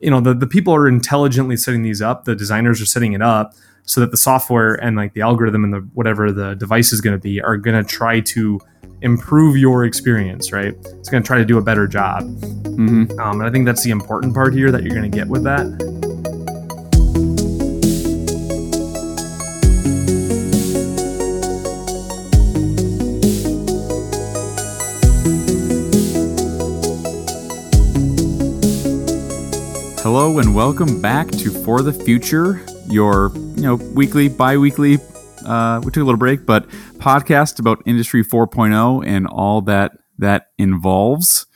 you 0.00 0.10
know 0.10 0.20
the, 0.20 0.34
the 0.34 0.46
people 0.46 0.74
are 0.74 0.88
intelligently 0.88 1.56
setting 1.56 1.82
these 1.82 2.00
up 2.02 2.24
the 2.24 2.34
designers 2.34 2.80
are 2.80 2.86
setting 2.86 3.12
it 3.12 3.22
up 3.22 3.54
so 3.84 4.00
that 4.00 4.10
the 4.10 4.16
software 4.16 4.74
and 4.74 4.96
like 4.96 5.14
the 5.14 5.22
algorithm 5.22 5.64
and 5.64 5.72
the 5.72 5.78
whatever 5.94 6.30
the 6.30 6.54
device 6.54 6.92
is 6.92 7.00
going 7.00 7.16
to 7.16 7.20
be 7.20 7.40
are 7.40 7.56
going 7.56 7.82
to 7.82 7.88
try 7.88 8.20
to 8.20 8.60
improve 9.00 9.56
your 9.56 9.84
experience 9.84 10.52
right? 10.52 10.74
It's 10.98 11.08
going 11.08 11.22
to 11.22 11.26
try 11.26 11.38
to 11.38 11.44
do 11.44 11.58
a 11.58 11.62
better 11.62 11.86
job. 11.86 12.24
Mm-hmm. 12.78 13.18
um, 13.18 13.40
and 13.40 13.42
i 13.42 13.50
think 13.50 13.66
that's 13.66 13.82
the 13.82 13.90
important 13.90 14.34
part 14.34 14.54
here 14.54 14.70
that 14.70 14.84
you're 14.84 14.94
going 14.94 15.10
to 15.10 15.16
get 15.16 15.26
with 15.26 15.42
that 15.42 15.66
Hello 30.28 30.40
and 30.40 30.54
welcome 30.54 31.00
back 31.00 31.30
to 31.30 31.50
For 31.50 31.80
the 31.80 31.90
Future, 31.90 32.62
your 32.90 33.32
you 33.56 33.62
know 33.62 33.76
weekly, 33.76 34.28
bi-weekly. 34.28 34.98
Uh, 35.42 35.80
we 35.82 35.90
took 35.90 36.02
a 36.02 36.04
little 36.04 36.18
break, 36.18 36.44
but 36.44 36.68
podcast 36.98 37.58
about 37.58 37.82
Industry 37.86 38.22
4.0 38.22 39.06
and 39.06 39.26
all 39.26 39.62
that 39.62 39.92
that 40.18 40.48
involves. 40.58 41.46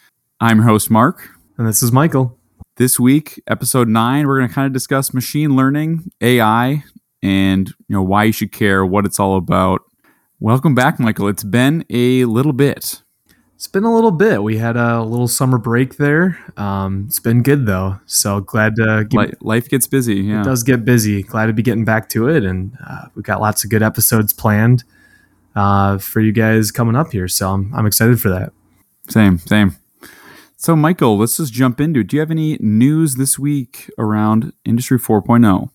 I'm 0.40 0.56
your 0.56 0.64
host 0.64 0.90
Mark. 0.90 1.28
and 1.58 1.68
this 1.68 1.82
is 1.82 1.92
michael 1.92 2.38
This 2.76 2.98
week, 2.98 3.42
episode 3.46 3.88
nine, 3.88 4.26
we're 4.26 4.38
going 4.38 4.48
to 4.48 4.54
kind 4.54 4.66
of 4.66 4.72
discuss 4.72 5.12
machine 5.12 5.54
learning, 5.54 6.10
AI, 6.22 6.82
and 7.22 7.68
you 7.68 7.94
know 7.94 8.02
why 8.02 8.24
you 8.24 8.32
should 8.32 8.52
care, 8.52 8.86
what 8.86 9.04
it's 9.04 9.20
all 9.20 9.36
about. 9.36 9.82
Welcome 10.40 10.74
back, 10.74 10.98
Michael. 10.98 11.28
It's 11.28 11.44
been 11.44 11.84
a 11.90 12.24
little 12.24 12.54
bit. 12.54 13.01
It's 13.62 13.68
been 13.68 13.84
a 13.84 13.94
little 13.94 14.10
bit. 14.10 14.42
We 14.42 14.58
had 14.58 14.76
a 14.76 15.04
little 15.04 15.28
summer 15.28 15.56
break 15.56 15.96
there. 15.96 16.36
Um, 16.56 17.04
it's 17.06 17.20
been 17.20 17.44
good 17.44 17.64
though. 17.64 18.00
So 18.06 18.40
glad 18.40 18.74
to 18.74 19.06
get, 19.08 19.40
Life 19.40 19.68
gets 19.68 19.86
busy. 19.86 20.16
Yeah. 20.16 20.40
it 20.40 20.44
does 20.44 20.64
get 20.64 20.84
busy. 20.84 21.22
Glad 21.22 21.46
to 21.46 21.52
be 21.52 21.62
getting 21.62 21.84
back 21.84 22.08
to 22.08 22.28
it, 22.28 22.42
and 22.42 22.76
uh, 22.84 23.04
we've 23.14 23.24
got 23.24 23.40
lots 23.40 23.62
of 23.62 23.70
good 23.70 23.80
episodes 23.80 24.32
planned 24.32 24.82
uh, 25.54 25.98
for 25.98 26.18
you 26.18 26.32
guys 26.32 26.72
coming 26.72 26.96
up 26.96 27.12
here. 27.12 27.28
So 27.28 27.50
I'm, 27.50 27.72
I'm 27.72 27.86
excited 27.86 28.20
for 28.20 28.30
that. 28.30 28.52
Same, 29.08 29.38
same. 29.38 29.76
So, 30.56 30.74
Michael, 30.74 31.16
let's 31.16 31.36
just 31.36 31.52
jump 31.52 31.80
into 31.80 32.00
it. 32.00 32.08
Do 32.08 32.16
you 32.16 32.20
have 32.20 32.32
any 32.32 32.58
news 32.58 33.14
this 33.14 33.38
week 33.38 33.88
around 33.96 34.54
Industry 34.64 34.98
oh? 35.08 35.22
4.0? 35.22 35.70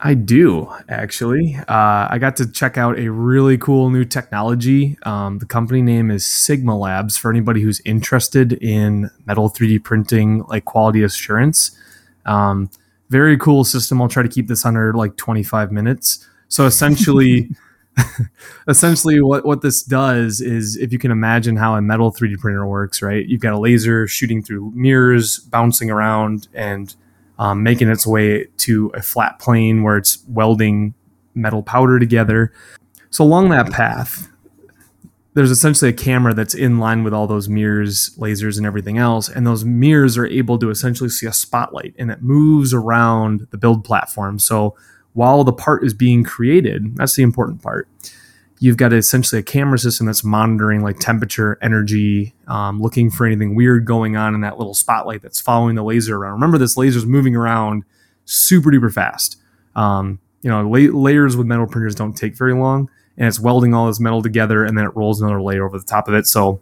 I 0.00 0.14
do 0.14 0.72
actually. 0.88 1.56
Uh, 1.56 2.06
I 2.08 2.18
got 2.18 2.36
to 2.36 2.50
check 2.50 2.78
out 2.78 2.98
a 2.98 3.10
really 3.10 3.58
cool 3.58 3.90
new 3.90 4.04
technology. 4.04 4.96
Um, 5.02 5.38
the 5.38 5.46
company 5.46 5.82
name 5.82 6.10
is 6.10 6.24
Sigma 6.24 6.76
Labs. 6.76 7.16
For 7.16 7.30
anybody 7.30 7.62
who's 7.62 7.80
interested 7.84 8.52
in 8.52 9.10
metal 9.26 9.50
3D 9.50 9.82
printing, 9.82 10.44
like 10.44 10.64
quality 10.64 11.02
assurance, 11.02 11.76
um, 12.26 12.70
very 13.10 13.36
cool 13.36 13.64
system. 13.64 14.00
I'll 14.00 14.08
try 14.08 14.22
to 14.22 14.28
keep 14.28 14.46
this 14.46 14.64
under 14.64 14.92
like 14.92 15.16
25 15.16 15.72
minutes. 15.72 16.24
So 16.46 16.66
essentially, 16.66 17.50
essentially 18.68 19.20
what 19.20 19.44
what 19.44 19.62
this 19.62 19.82
does 19.82 20.40
is, 20.40 20.76
if 20.76 20.92
you 20.92 21.00
can 21.00 21.10
imagine 21.10 21.56
how 21.56 21.74
a 21.74 21.82
metal 21.82 22.12
3D 22.12 22.38
printer 22.38 22.66
works, 22.66 23.02
right? 23.02 23.26
You've 23.26 23.40
got 23.40 23.52
a 23.52 23.58
laser 23.58 24.06
shooting 24.06 24.44
through 24.44 24.72
mirrors, 24.76 25.40
bouncing 25.40 25.90
around, 25.90 26.46
and 26.54 26.94
um, 27.38 27.62
making 27.62 27.88
its 27.88 28.06
way 28.06 28.46
to 28.58 28.90
a 28.94 29.02
flat 29.02 29.38
plane 29.38 29.82
where 29.82 29.96
it's 29.96 30.24
welding 30.28 30.94
metal 31.34 31.62
powder 31.62 31.98
together. 31.98 32.52
So 33.10 33.24
along 33.24 33.50
that 33.50 33.70
path, 33.70 34.28
there's 35.34 35.50
essentially 35.50 35.90
a 35.90 35.94
camera 35.94 36.34
that's 36.34 36.54
in 36.54 36.78
line 36.78 37.04
with 37.04 37.14
all 37.14 37.28
those 37.28 37.48
mirrors, 37.48 38.10
lasers, 38.18 38.56
and 38.56 38.66
everything 38.66 38.98
else. 38.98 39.28
And 39.28 39.46
those 39.46 39.64
mirrors 39.64 40.18
are 40.18 40.26
able 40.26 40.58
to 40.58 40.68
essentially 40.68 41.08
see 41.08 41.26
a 41.26 41.32
spotlight 41.32 41.94
and 41.96 42.10
it 42.10 42.22
moves 42.22 42.74
around 42.74 43.46
the 43.50 43.58
build 43.58 43.84
platform. 43.84 44.40
So 44.40 44.74
while 45.12 45.44
the 45.44 45.52
part 45.52 45.84
is 45.84 45.94
being 45.94 46.24
created, 46.24 46.96
that's 46.96 47.14
the 47.14 47.22
important 47.22 47.62
part. 47.62 47.88
You've 48.60 48.76
got 48.76 48.92
essentially 48.92 49.40
a 49.40 49.42
camera 49.44 49.78
system 49.78 50.06
that's 50.06 50.24
monitoring 50.24 50.82
like 50.82 50.98
temperature, 50.98 51.58
energy, 51.62 52.34
um, 52.48 52.80
looking 52.80 53.10
for 53.10 53.24
anything 53.24 53.54
weird 53.54 53.84
going 53.84 54.16
on 54.16 54.34
in 54.34 54.40
that 54.40 54.58
little 54.58 54.74
spotlight 54.74 55.22
that's 55.22 55.40
following 55.40 55.76
the 55.76 55.84
laser 55.84 56.16
around. 56.16 56.32
Remember, 56.32 56.58
this 56.58 56.76
laser 56.76 56.98
is 56.98 57.06
moving 57.06 57.36
around 57.36 57.84
super 58.24 58.70
duper 58.70 58.92
fast. 58.92 59.40
Um, 59.76 60.18
you 60.42 60.50
know, 60.50 60.68
la- 60.68 60.92
layers 60.92 61.36
with 61.36 61.46
metal 61.46 61.66
printers 61.66 61.94
don't 61.94 62.14
take 62.14 62.36
very 62.36 62.54
long, 62.54 62.90
and 63.16 63.28
it's 63.28 63.38
welding 63.38 63.74
all 63.74 63.86
this 63.86 64.00
metal 64.00 64.22
together, 64.22 64.64
and 64.64 64.76
then 64.76 64.84
it 64.84 64.96
rolls 64.96 65.20
another 65.20 65.40
layer 65.40 65.64
over 65.64 65.78
the 65.78 65.84
top 65.84 66.08
of 66.08 66.14
it. 66.14 66.26
So 66.26 66.60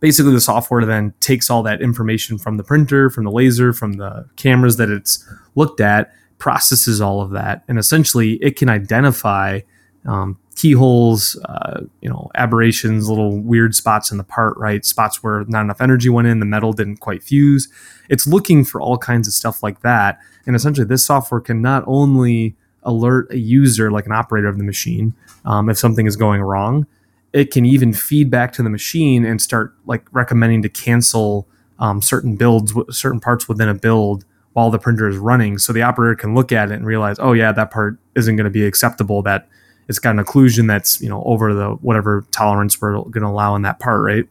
basically, 0.00 0.32
the 0.32 0.40
software 0.40 0.84
then 0.84 1.14
takes 1.20 1.48
all 1.48 1.62
that 1.62 1.80
information 1.80 2.36
from 2.36 2.56
the 2.56 2.64
printer, 2.64 3.08
from 3.08 3.24
the 3.24 3.30
laser, 3.30 3.72
from 3.72 3.94
the 3.94 4.28
cameras 4.36 4.76
that 4.76 4.90
it's 4.90 5.26
looked 5.54 5.80
at, 5.80 6.12
processes 6.38 7.00
all 7.00 7.20
of 7.20 7.30
that, 7.30 7.62
and 7.68 7.78
essentially 7.78 8.34
it 8.42 8.56
can 8.56 8.68
identify 8.68 9.60
um, 10.06 10.38
keyholes, 10.56 11.36
uh, 11.44 11.80
you 12.00 12.08
know, 12.08 12.30
aberrations, 12.34 13.08
little 13.08 13.38
weird 13.40 13.74
spots 13.74 14.10
in 14.10 14.18
the 14.18 14.24
part, 14.24 14.56
right? 14.58 14.84
Spots 14.84 15.22
where 15.22 15.44
not 15.46 15.62
enough 15.62 15.80
energy 15.80 16.08
went 16.08 16.28
in, 16.28 16.40
the 16.40 16.46
metal 16.46 16.72
didn't 16.72 16.98
quite 16.98 17.22
fuse. 17.22 17.68
It's 18.08 18.26
looking 18.26 18.64
for 18.64 18.80
all 18.80 18.98
kinds 18.98 19.26
of 19.28 19.34
stuff 19.34 19.62
like 19.62 19.80
that. 19.82 20.18
And 20.46 20.56
essentially, 20.56 20.86
this 20.86 21.04
software 21.04 21.40
can 21.40 21.62
not 21.62 21.84
only 21.86 22.56
alert 22.82 23.30
a 23.30 23.38
user, 23.38 23.90
like 23.90 24.06
an 24.06 24.12
operator 24.12 24.48
of 24.48 24.58
the 24.58 24.64
machine, 24.64 25.14
um, 25.44 25.68
if 25.68 25.78
something 25.78 26.06
is 26.06 26.16
going 26.16 26.42
wrong, 26.42 26.86
it 27.32 27.50
can 27.50 27.64
even 27.64 27.92
feed 27.92 28.30
back 28.30 28.52
to 28.52 28.62
the 28.62 28.70
machine 28.70 29.24
and 29.24 29.40
start 29.40 29.74
like 29.86 30.04
recommending 30.12 30.62
to 30.62 30.68
cancel 30.68 31.46
um, 31.78 32.02
certain 32.02 32.36
builds, 32.36 32.74
certain 32.90 33.20
parts 33.20 33.48
within 33.48 33.68
a 33.68 33.74
build 33.74 34.24
while 34.52 34.70
the 34.70 34.78
printer 34.78 35.08
is 35.08 35.16
running. 35.16 35.58
So 35.58 35.72
the 35.72 35.82
operator 35.82 36.16
can 36.16 36.34
look 36.34 36.50
at 36.52 36.70
it 36.70 36.74
and 36.74 36.84
realize, 36.84 37.16
oh, 37.20 37.32
yeah, 37.32 37.52
that 37.52 37.70
part 37.70 37.98
isn't 38.16 38.34
going 38.36 38.44
to 38.44 38.50
be 38.50 38.66
acceptable. 38.66 39.22
That 39.22 39.48
it's 39.90 39.98
got 39.98 40.16
an 40.16 40.24
occlusion 40.24 40.68
that's 40.68 41.00
you 41.00 41.08
know 41.08 41.22
over 41.24 41.52
the 41.52 41.70
whatever 41.82 42.24
tolerance 42.30 42.80
we're 42.80 42.92
going 42.92 43.22
to 43.22 43.26
allow 43.26 43.56
in 43.56 43.62
that 43.62 43.80
part, 43.80 44.00
right? 44.02 44.24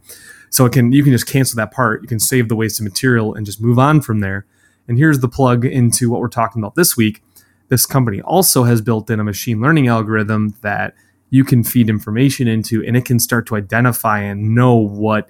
So 0.50 0.66
it 0.66 0.72
can 0.72 0.94
you 0.94 1.04
can 1.04 1.12
just 1.12 1.28
cancel 1.28 1.58
that 1.58 1.72
part. 1.72 2.02
You 2.02 2.08
can 2.08 2.20
save 2.20 2.48
the 2.48 2.56
wasted 2.56 2.86
material 2.86 3.36
and 3.36 3.46
just 3.46 3.62
move 3.62 3.78
on 3.78 4.00
from 4.00 4.22
there. 4.22 4.46
And 4.88 4.98
here's 4.98 5.20
the 5.20 5.28
plug 5.28 5.66
into 5.66 6.10
what 6.10 6.22
we're 6.22 6.30
talking 6.30 6.62
about 6.62 6.76
this 6.76 6.96
week. 6.96 7.22
This 7.68 7.86
company 7.86 8.22
also 8.22 8.64
has 8.64 8.82
built 8.82 9.10
in 9.10 9.20
a 9.20 9.24
machine 9.24 9.60
learning 9.60 9.90
algorithm 9.90 10.56
that 10.62 10.96
you 11.30 11.44
can 11.44 11.64
feed 11.64 11.90
information 11.90 12.48
into, 12.48 12.82
and 12.84 12.96
it 12.96 13.04
can 13.04 13.20
start 13.20 13.46
to 13.48 13.58
identify 13.58 14.22
and 14.22 14.56
know 14.56 14.76
what 14.76 15.30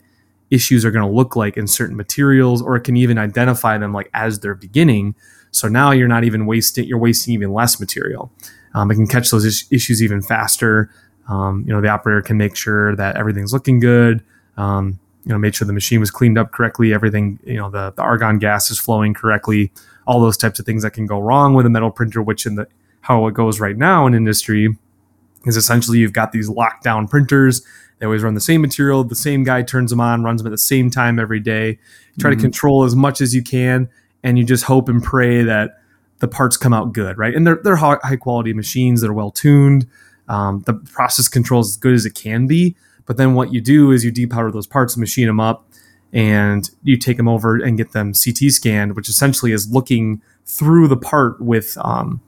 issues 0.51 0.85
are 0.85 0.91
going 0.91 1.05
to 1.05 1.11
look 1.11 1.35
like 1.35 1.57
in 1.57 1.65
certain 1.65 1.97
materials, 1.97 2.61
or 2.61 2.75
it 2.75 2.81
can 2.81 2.95
even 2.95 3.17
identify 3.17 3.79
them 3.79 3.93
like 3.93 4.11
as 4.13 4.39
they're 4.39 4.53
beginning. 4.55 5.15
So 5.49 5.67
now 5.67 5.89
you're 5.89 6.07
not 6.07 6.23
even 6.23 6.45
wasting; 6.45 6.85
you're 6.85 6.99
wasting 6.99 7.33
even 7.33 7.51
less 7.51 7.79
material. 7.79 8.31
Um, 8.73 8.91
it 8.91 8.95
can 8.95 9.07
catch 9.07 9.31
those 9.31 9.45
is- 9.45 9.65
issues 9.71 10.01
even 10.03 10.21
faster. 10.21 10.89
Um, 11.27 11.63
you 11.65 11.73
know, 11.73 11.81
the 11.81 11.89
operator 11.89 12.21
can 12.21 12.37
make 12.37 12.55
sure 12.55 12.95
that 12.95 13.15
everything's 13.15 13.53
looking 13.53 13.79
good. 13.79 14.23
Um, 14.57 14.99
you 15.25 15.31
know, 15.31 15.37
make 15.37 15.53
sure 15.53 15.65
the 15.67 15.73
machine 15.73 15.99
was 15.99 16.09
cleaned 16.11 16.37
up 16.37 16.51
correctly. 16.51 16.93
Everything, 16.93 17.39
you 17.45 17.57
know, 17.57 17.69
the, 17.69 17.91
the 17.95 18.01
argon 18.01 18.39
gas 18.39 18.71
is 18.71 18.79
flowing 18.79 19.13
correctly. 19.13 19.71
All 20.07 20.19
those 20.19 20.37
types 20.37 20.59
of 20.59 20.65
things 20.65 20.81
that 20.83 20.91
can 20.91 21.05
go 21.05 21.19
wrong 21.19 21.53
with 21.53 21.65
a 21.65 21.69
metal 21.69 21.91
printer, 21.91 22.21
which 22.21 22.45
in 22.45 22.55
the 22.55 22.67
how 23.01 23.27
it 23.27 23.33
goes 23.33 23.59
right 23.59 23.77
now 23.77 24.07
in 24.07 24.13
industry 24.13 24.75
is 25.45 25.55
essentially 25.55 25.99
you've 25.99 26.13
got 26.13 26.31
these 26.31 26.49
lockdown 26.49 27.09
printers. 27.09 27.61
They 27.99 28.05
always 28.05 28.23
run 28.23 28.33
the 28.33 28.41
same 28.41 28.61
material. 28.61 29.03
The 29.03 29.15
same 29.15 29.43
guy 29.43 29.61
turns 29.61 29.91
them 29.91 29.99
on, 30.01 30.23
runs 30.23 30.41
them 30.41 30.47
at 30.47 30.51
the 30.51 30.57
same 30.57 30.89
time 30.89 31.19
every 31.19 31.39
day. 31.39 31.69
You 32.15 32.21
try 32.21 32.31
Mhm. 32.31 32.35
to 32.35 32.41
control 32.41 32.83
as 32.83 32.95
much 32.95 33.21
as 33.21 33.35
you 33.35 33.43
can, 33.43 33.87
and 34.23 34.37
you 34.37 34.43
just 34.45 34.63
hope 34.65 34.89
and 34.89 35.01
pray 35.03 35.43
that 35.43 35.78
the 36.19 36.27
parts 36.27 36.57
come 36.57 36.73
out 36.73 36.93
good, 36.93 37.17
right? 37.17 37.33
And 37.33 37.45
they're 37.45 37.59
they're 37.63 37.77
high, 37.77 38.15
quality 38.17 38.53
machines. 38.53 39.01
They're 39.01 39.13
well 39.13 39.31
tuned. 39.31 39.87
Um, 40.27 40.61
the 40.65 40.73
process 40.73 41.27
control 41.27 41.61
is 41.61 41.69
as 41.69 41.77
good 41.77 41.93
as 41.93 42.05
it 42.05 42.13
can 42.13 42.45
be. 42.45 42.75
But 43.05 43.17
then 43.17 43.33
what 43.33 43.51
you 43.51 43.61
do 43.61 43.91
is 43.91 44.05
you 44.05 44.11
depowder 44.11 44.53
those 44.53 44.67
parts, 44.67 44.95
machine 44.95 45.25
them 45.25 45.39
up, 45.39 45.67
and 46.13 46.69
you 46.83 46.97
take 46.97 47.17
them 47.17 47.27
over 47.27 47.55
and 47.55 47.77
get 47.77 47.91
them 47.93 48.13
CT 48.13 48.51
scanned, 48.51 48.95
which 48.95 49.09
essentially 49.09 49.51
is 49.51 49.71
looking 49.71 50.21
through 50.45 50.87
the 50.87 50.97
part 50.97 51.41
with 51.41 51.77
um, 51.81 52.21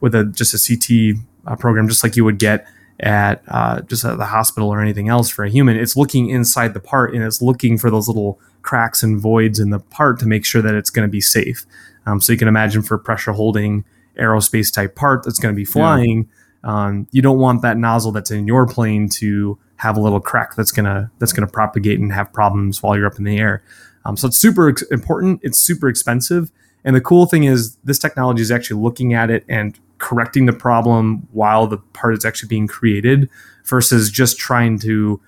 with 0.00 0.14
a 0.14 0.24
just 0.24 0.54
a 0.54 0.58
CT 0.58 1.24
uh, 1.46 1.56
program, 1.56 1.88
just 1.88 2.04
like 2.04 2.16
you 2.16 2.24
would 2.24 2.38
get 2.38 2.66
at 3.00 3.42
uh, 3.48 3.80
just 3.82 4.04
at 4.04 4.18
the 4.18 4.26
hospital 4.26 4.68
or 4.68 4.80
anything 4.80 5.08
else 5.08 5.28
for 5.28 5.44
a 5.44 5.50
human. 5.50 5.76
It's 5.76 5.96
looking 5.96 6.30
inside 6.30 6.74
the 6.74 6.80
part 6.80 7.14
and 7.14 7.24
it's 7.24 7.42
looking 7.42 7.78
for 7.78 7.90
those 7.90 8.06
little 8.06 8.38
cracks 8.62 9.02
and 9.02 9.18
voids 9.18 9.58
in 9.58 9.70
the 9.70 9.80
part 9.80 10.20
to 10.20 10.26
make 10.26 10.44
sure 10.44 10.62
that 10.62 10.74
it's 10.74 10.90
going 10.90 11.06
to 11.06 11.10
be 11.10 11.20
safe. 11.20 11.66
Um, 12.06 12.20
so 12.20 12.32
you 12.32 12.38
can 12.38 12.48
imagine 12.48 12.82
for 12.82 12.98
pressure 12.98 13.32
holding 13.32 13.84
aerospace 14.18 14.72
type 14.72 14.94
part 14.96 15.24
that's 15.24 15.38
going 15.38 15.54
to 15.54 15.56
be 15.56 15.64
flying, 15.64 16.28
um, 16.64 17.06
you 17.10 17.22
don't 17.22 17.38
want 17.38 17.62
that 17.62 17.76
nozzle 17.76 18.12
that's 18.12 18.30
in 18.30 18.46
your 18.46 18.66
plane 18.66 19.08
to 19.08 19.58
have 19.76 19.96
a 19.96 20.00
little 20.00 20.20
crack 20.20 20.54
that's 20.54 20.70
gonna 20.70 21.10
that's 21.18 21.32
gonna 21.32 21.48
propagate 21.48 21.98
and 21.98 22.12
have 22.12 22.32
problems 22.32 22.82
while 22.82 22.96
you're 22.96 23.06
up 23.06 23.18
in 23.18 23.24
the 23.24 23.38
air. 23.38 23.62
Um, 24.04 24.16
so 24.16 24.28
it's 24.28 24.38
super 24.38 24.68
ex- 24.68 24.82
important. 24.82 25.40
It's 25.42 25.58
super 25.58 25.88
expensive, 25.88 26.52
and 26.84 26.94
the 26.94 27.00
cool 27.00 27.26
thing 27.26 27.44
is 27.44 27.76
this 27.84 27.98
technology 27.98 28.42
is 28.42 28.50
actually 28.50 28.80
looking 28.80 29.12
at 29.12 29.30
it 29.30 29.44
and 29.48 29.78
correcting 29.98 30.46
the 30.46 30.52
problem 30.52 31.26
while 31.32 31.66
the 31.66 31.78
part 31.78 32.14
is 32.14 32.24
actually 32.24 32.48
being 32.48 32.68
created, 32.68 33.28
versus 33.64 34.10
just 34.10 34.38
trying 34.38 34.78
to 34.80 35.20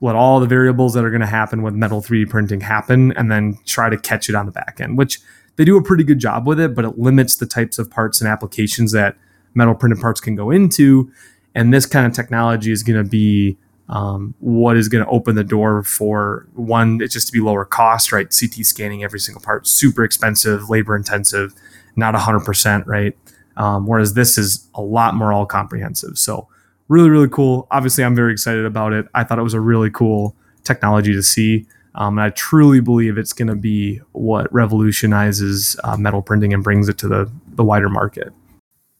let 0.00 0.14
all 0.14 0.38
the 0.38 0.46
variables 0.46 0.94
that 0.94 1.04
are 1.04 1.10
going 1.10 1.20
to 1.20 1.26
happen 1.26 1.62
with 1.62 1.74
metal 1.74 2.00
3D 2.00 2.28
printing 2.28 2.60
happen 2.60 3.12
and 3.12 3.32
then 3.32 3.58
try 3.66 3.90
to 3.90 3.96
catch 3.96 4.28
it 4.28 4.34
on 4.34 4.46
the 4.46 4.52
back 4.52 4.80
end, 4.80 4.96
which 4.96 5.18
they 5.58 5.64
do 5.64 5.76
a 5.76 5.82
pretty 5.82 6.04
good 6.04 6.20
job 6.20 6.46
with 6.46 6.60
it, 6.60 6.74
but 6.74 6.84
it 6.84 6.98
limits 6.98 7.36
the 7.36 7.44
types 7.44 7.80
of 7.80 7.90
parts 7.90 8.20
and 8.20 8.30
applications 8.30 8.92
that 8.92 9.16
metal 9.54 9.74
printed 9.74 10.00
parts 10.00 10.20
can 10.20 10.36
go 10.36 10.52
into. 10.52 11.10
And 11.54 11.74
this 11.74 11.84
kind 11.84 12.06
of 12.06 12.12
technology 12.12 12.70
is 12.70 12.84
going 12.84 13.02
to 13.02 13.08
be 13.08 13.58
um, 13.88 14.34
what 14.38 14.76
is 14.76 14.88
going 14.88 15.04
to 15.04 15.10
open 15.10 15.34
the 15.34 15.42
door 15.42 15.82
for 15.82 16.46
one, 16.54 17.00
it's 17.02 17.12
just 17.12 17.26
to 17.26 17.32
be 17.32 17.40
lower 17.40 17.64
cost, 17.64 18.12
right? 18.12 18.26
CT 18.26 18.64
scanning 18.64 19.02
every 19.02 19.18
single 19.18 19.42
part, 19.42 19.66
super 19.66 20.04
expensive, 20.04 20.70
labor 20.70 20.94
intensive, 20.94 21.54
not 21.96 22.14
100%, 22.14 22.86
right? 22.86 23.16
Um, 23.56 23.86
whereas 23.86 24.14
this 24.14 24.38
is 24.38 24.68
a 24.76 24.80
lot 24.80 25.16
more 25.16 25.32
all 25.32 25.44
comprehensive. 25.44 26.18
So, 26.18 26.46
really, 26.86 27.10
really 27.10 27.28
cool. 27.28 27.66
Obviously, 27.72 28.04
I'm 28.04 28.14
very 28.14 28.30
excited 28.30 28.64
about 28.64 28.92
it. 28.92 29.06
I 29.12 29.24
thought 29.24 29.40
it 29.40 29.42
was 29.42 29.54
a 29.54 29.60
really 29.60 29.90
cool 29.90 30.36
technology 30.62 31.12
to 31.14 31.22
see. 31.22 31.66
Um, 31.94 32.18
and 32.18 32.26
I 32.26 32.30
truly 32.30 32.80
believe 32.80 33.18
it's 33.18 33.32
going 33.32 33.48
to 33.48 33.56
be 33.56 34.00
what 34.12 34.52
revolutionizes 34.52 35.76
uh, 35.84 35.96
metal 35.96 36.22
printing 36.22 36.54
and 36.54 36.62
brings 36.62 36.88
it 36.88 36.98
to 36.98 37.08
the, 37.08 37.30
the 37.48 37.64
wider 37.64 37.88
market. 37.88 38.32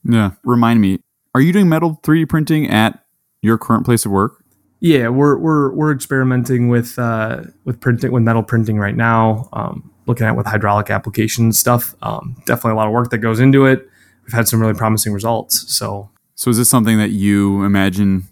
Yeah. 0.04 0.32
Remind 0.44 0.80
me, 0.80 1.00
are 1.34 1.40
you 1.40 1.52
doing 1.52 1.68
metal 1.68 2.00
3D 2.02 2.28
printing 2.28 2.68
at 2.68 3.04
your 3.42 3.58
current 3.58 3.84
place 3.84 4.04
of 4.04 4.12
work? 4.12 4.42
Yeah, 4.80 5.08
we're 5.08 5.36
we're 5.36 5.72
we're 5.72 5.92
experimenting 5.92 6.68
with 6.68 6.98
uh, 7.00 7.42
with 7.64 7.80
printing 7.80 8.12
with 8.12 8.22
metal 8.22 8.44
printing 8.44 8.78
right 8.78 8.94
now. 8.94 9.48
Um, 9.52 9.90
looking 10.06 10.26
at 10.26 10.36
with 10.36 10.46
hydraulic 10.46 10.90
application 10.90 11.52
stuff. 11.52 11.94
Um, 12.02 12.36
definitely 12.46 12.72
a 12.72 12.74
lot 12.76 12.86
of 12.86 12.92
work 12.92 13.10
that 13.10 13.18
goes 13.18 13.40
into 13.40 13.66
it. 13.66 13.88
We've 14.24 14.32
had 14.32 14.48
some 14.48 14.60
really 14.60 14.74
promising 14.74 15.12
results. 15.12 15.72
So, 15.72 16.10
so 16.34 16.50
is 16.50 16.58
this 16.58 16.68
something 16.68 16.96
that 16.98 17.10
you 17.10 17.62
imagine 17.64 18.24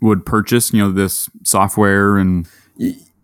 would 0.00 0.24
purchase? 0.24 0.72
You 0.72 0.80
know, 0.80 0.90
this 0.92 1.28
software 1.44 2.16
and. 2.16 2.48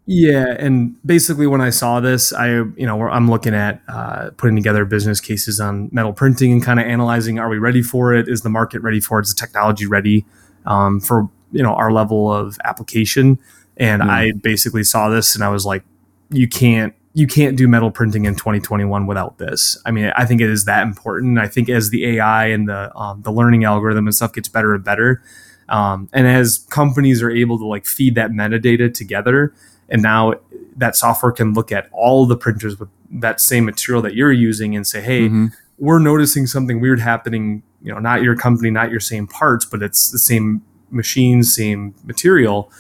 Yeah, 0.05 0.57
and 0.59 0.97
basically 1.07 1.47
when 1.47 1.61
I 1.61 1.71
saw 1.71 2.01
this, 2.01 2.33
I 2.33 2.49
you 2.49 2.87
know 2.87 3.09
I'm 3.09 3.31
looking 3.31 3.55
at 3.55 3.81
uh, 3.89 4.31
putting 4.37 4.57
together 4.57 4.85
business 4.85 5.21
cases 5.21 5.61
on 5.61 5.91
metal 5.93 6.13
printing 6.13 6.51
and 6.53 6.63
kind 6.63 6.81
of 6.81 6.87
analyzing: 6.87 7.39
Are 7.39 7.49
we 7.49 7.59
ready 7.59 7.83
for 7.83 8.13
it? 8.13 8.29
Is 8.29 8.43
the 8.43 8.51
market 8.51 8.83
ready 8.83 9.01
for 9.01 9.21
it? 9.21 9.23
Is 9.23 9.35
the 9.35 9.41
technology 9.41 9.87
ready 9.87 10.25
um, 10.67 11.01
for 11.01 11.29
you 11.53 11.63
know 11.63 11.75
our 11.75 11.93
level 11.93 12.33
of 12.33 12.59
application? 12.65 13.39
And 13.77 14.03
mm. 14.03 14.11
I 14.11 14.33
basically 14.33 14.85
saw 14.85 15.09
this 15.09 15.35
and 15.35 15.43
I 15.45 15.49
was 15.49 15.65
like, 15.65 15.85
you 16.31 16.49
can't 16.49 16.95
you 17.15 17.27
can't 17.27 17.57
do 17.57 17.69
metal 17.69 17.91
printing 17.91 18.25
in 18.25 18.35
2021 18.35 19.07
without 19.07 19.39
this. 19.39 19.81
I 19.85 19.91
mean, 19.91 20.13
I 20.17 20.25
think 20.25 20.41
it 20.41 20.49
is 20.51 20.65
that 20.65 20.83
important. 20.83 21.39
I 21.39 21.47
think 21.47 21.69
as 21.69 21.91
the 21.91 22.19
AI 22.19 22.47
and 22.47 22.69
the 22.69 22.95
um, 22.97 23.23
the 23.23 23.31
learning 23.31 23.65
algorithm 23.65 24.07
and 24.07 24.15
stuff 24.15 24.33
gets 24.33 24.49
better 24.49 24.75
and 24.75 24.83
better, 24.83 25.23
um, 25.69 26.09
and 26.13 26.27
as 26.27 26.67
companies 26.71 27.23
are 27.23 27.31
able 27.31 27.59
to 27.59 27.67
like 27.67 27.87
feed 27.87 28.15
that 28.17 28.31
metadata 28.31 28.93
together 28.93 29.55
and 29.93 30.03
now 30.03 30.35
that 30.77 30.97
software 30.97 31.31
can 31.31 31.53
look 31.53 31.71
at 31.71 31.89
all 31.93 32.27
the 32.27 32.37
printers 32.37 32.81
with 32.81 32.89
that 33.11 33.41
same 33.41 33.65
material 33.65 34.03
that 34.03 34.15
you're 34.15 34.33
using 34.33 34.75
and 34.75 34.87
say 34.87 35.01
hey 35.01 35.23
mm-hmm. 35.27 35.47
we're 35.79 36.01
noticing 36.01 36.47
something 36.47 36.81
weird 36.81 36.99
happening 36.99 37.63
you 37.83 37.93
know 37.93 38.01
not 38.01 38.23
your 38.23 38.35
company 38.35 38.71
not 38.71 38.91
your 38.91 39.01
same 39.01 39.29
parts 39.29 39.65
but 39.65 39.83
it's 39.83 40.11
the 40.11 40.19
same 40.19 40.63
machine 40.93 41.43
same 41.43 41.95
material. 42.05 42.71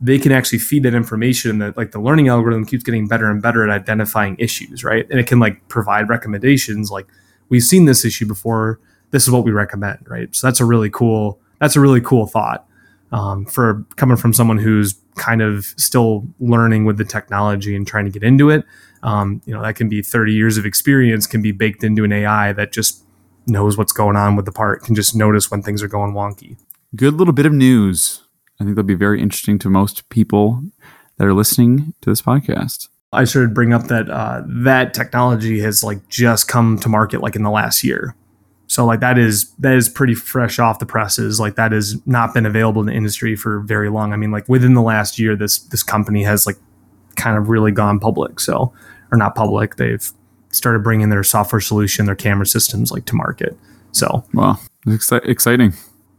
They 0.00 0.18
can 0.18 0.32
actually 0.32 0.60
feed 0.60 0.82
that 0.84 0.94
information 0.94 1.58
that 1.58 1.76
like 1.76 1.92
the 1.92 2.00
learning 2.00 2.28
algorithm 2.28 2.64
keeps 2.64 2.82
getting 2.82 3.06
better 3.06 3.30
and 3.30 3.42
better 3.42 3.62
at 3.62 3.70
identifying 3.70 4.36
issues 4.38 4.82
right? 4.82 5.06
And 5.10 5.20
it 5.20 5.26
can 5.26 5.38
like 5.38 5.68
provide 5.68 6.08
recommendations 6.08 6.90
like 6.90 7.06
we've 7.48 7.62
seen 7.62 7.84
this 7.84 8.04
issue 8.04 8.26
before 8.26 8.80
this 9.10 9.24
is 9.24 9.30
what 9.30 9.44
we 9.44 9.50
recommend 9.50 9.98
right? 10.08 10.34
So 10.34 10.46
that's 10.46 10.60
a 10.60 10.64
really 10.64 10.90
cool 10.90 11.38
that's 11.58 11.76
a 11.76 11.80
really 11.80 12.00
cool 12.00 12.26
thought 12.26 12.66
um, 13.12 13.44
for 13.46 13.84
coming 13.96 14.16
from 14.16 14.32
someone 14.32 14.58
who's 14.58 14.94
kind 15.16 15.42
of 15.42 15.66
still 15.76 16.26
learning 16.38 16.84
with 16.84 16.96
the 16.96 17.04
technology 17.04 17.74
and 17.74 17.86
trying 17.86 18.04
to 18.04 18.10
get 18.10 18.22
into 18.22 18.50
it. 18.50 18.64
Um, 19.02 19.42
you 19.44 19.54
know, 19.54 19.62
that 19.62 19.76
can 19.76 19.88
be 19.88 20.02
30 20.02 20.32
years 20.32 20.58
of 20.58 20.66
experience 20.66 21.26
can 21.26 21.42
be 21.42 21.52
baked 21.52 21.82
into 21.82 22.04
an 22.04 22.12
AI 22.12 22.52
that 22.52 22.72
just 22.72 23.02
knows 23.46 23.76
what's 23.76 23.92
going 23.92 24.16
on 24.16 24.36
with 24.36 24.44
the 24.44 24.52
part, 24.52 24.82
can 24.82 24.94
just 24.94 25.14
notice 25.14 25.50
when 25.50 25.62
things 25.62 25.82
are 25.82 25.88
going 25.88 26.12
wonky. 26.12 26.56
Good 26.94 27.14
little 27.14 27.32
bit 27.32 27.46
of 27.46 27.52
news. 27.52 28.22
I 28.60 28.64
think 28.64 28.76
that'll 28.76 28.86
be 28.86 28.94
very 28.94 29.20
interesting 29.20 29.58
to 29.60 29.70
most 29.70 30.08
people 30.10 30.62
that 31.16 31.26
are 31.26 31.34
listening 31.34 31.94
to 32.02 32.10
this 32.10 32.22
podcast. 32.22 32.88
I 33.12 33.24
should 33.24 33.54
bring 33.54 33.72
up 33.72 33.84
that 33.84 34.08
uh, 34.08 34.42
that 34.46 34.94
technology 34.94 35.60
has 35.60 35.82
like 35.82 36.08
just 36.08 36.46
come 36.46 36.78
to 36.78 36.88
market 36.88 37.22
like 37.22 37.34
in 37.34 37.42
the 37.42 37.50
last 37.50 37.82
year. 37.82 38.14
So 38.70 38.86
like 38.86 39.00
that 39.00 39.18
is 39.18 39.50
that 39.58 39.74
is 39.74 39.88
pretty 39.88 40.14
fresh 40.14 40.60
off 40.60 40.78
the 40.78 40.86
presses. 40.86 41.40
Like 41.40 41.56
that 41.56 41.72
has 41.72 42.00
not 42.06 42.32
been 42.32 42.46
available 42.46 42.80
in 42.80 42.86
the 42.86 42.92
industry 42.92 43.34
for 43.34 43.58
very 43.58 43.90
long. 43.90 44.12
I 44.12 44.16
mean, 44.16 44.30
like 44.30 44.48
within 44.48 44.74
the 44.74 44.80
last 44.80 45.18
year, 45.18 45.34
this 45.34 45.58
this 45.58 45.82
company 45.82 46.22
has 46.22 46.46
like 46.46 46.54
kind 47.16 47.36
of 47.36 47.48
really 47.48 47.72
gone 47.72 47.98
public. 47.98 48.38
So 48.38 48.72
or 49.10 49.18
not 49.18 49.34
public, 49.34 49.74
they've 49.74 50.08
started 50.50 50.84
bringing 50.84 51.08
their 51.08 51.24
software 51.24 51.58
solution, 51.58 52.06
their 52.06 52.14
camera 52.14 52.46
systems 52.46 52.92
like 52.92 53.06
to 53.06 53.16
market. 53.16 53.58
So 53.90 54.24
wow, 54.34 54.60
exci- 54.86 55.28
exciting. 55.28 55.72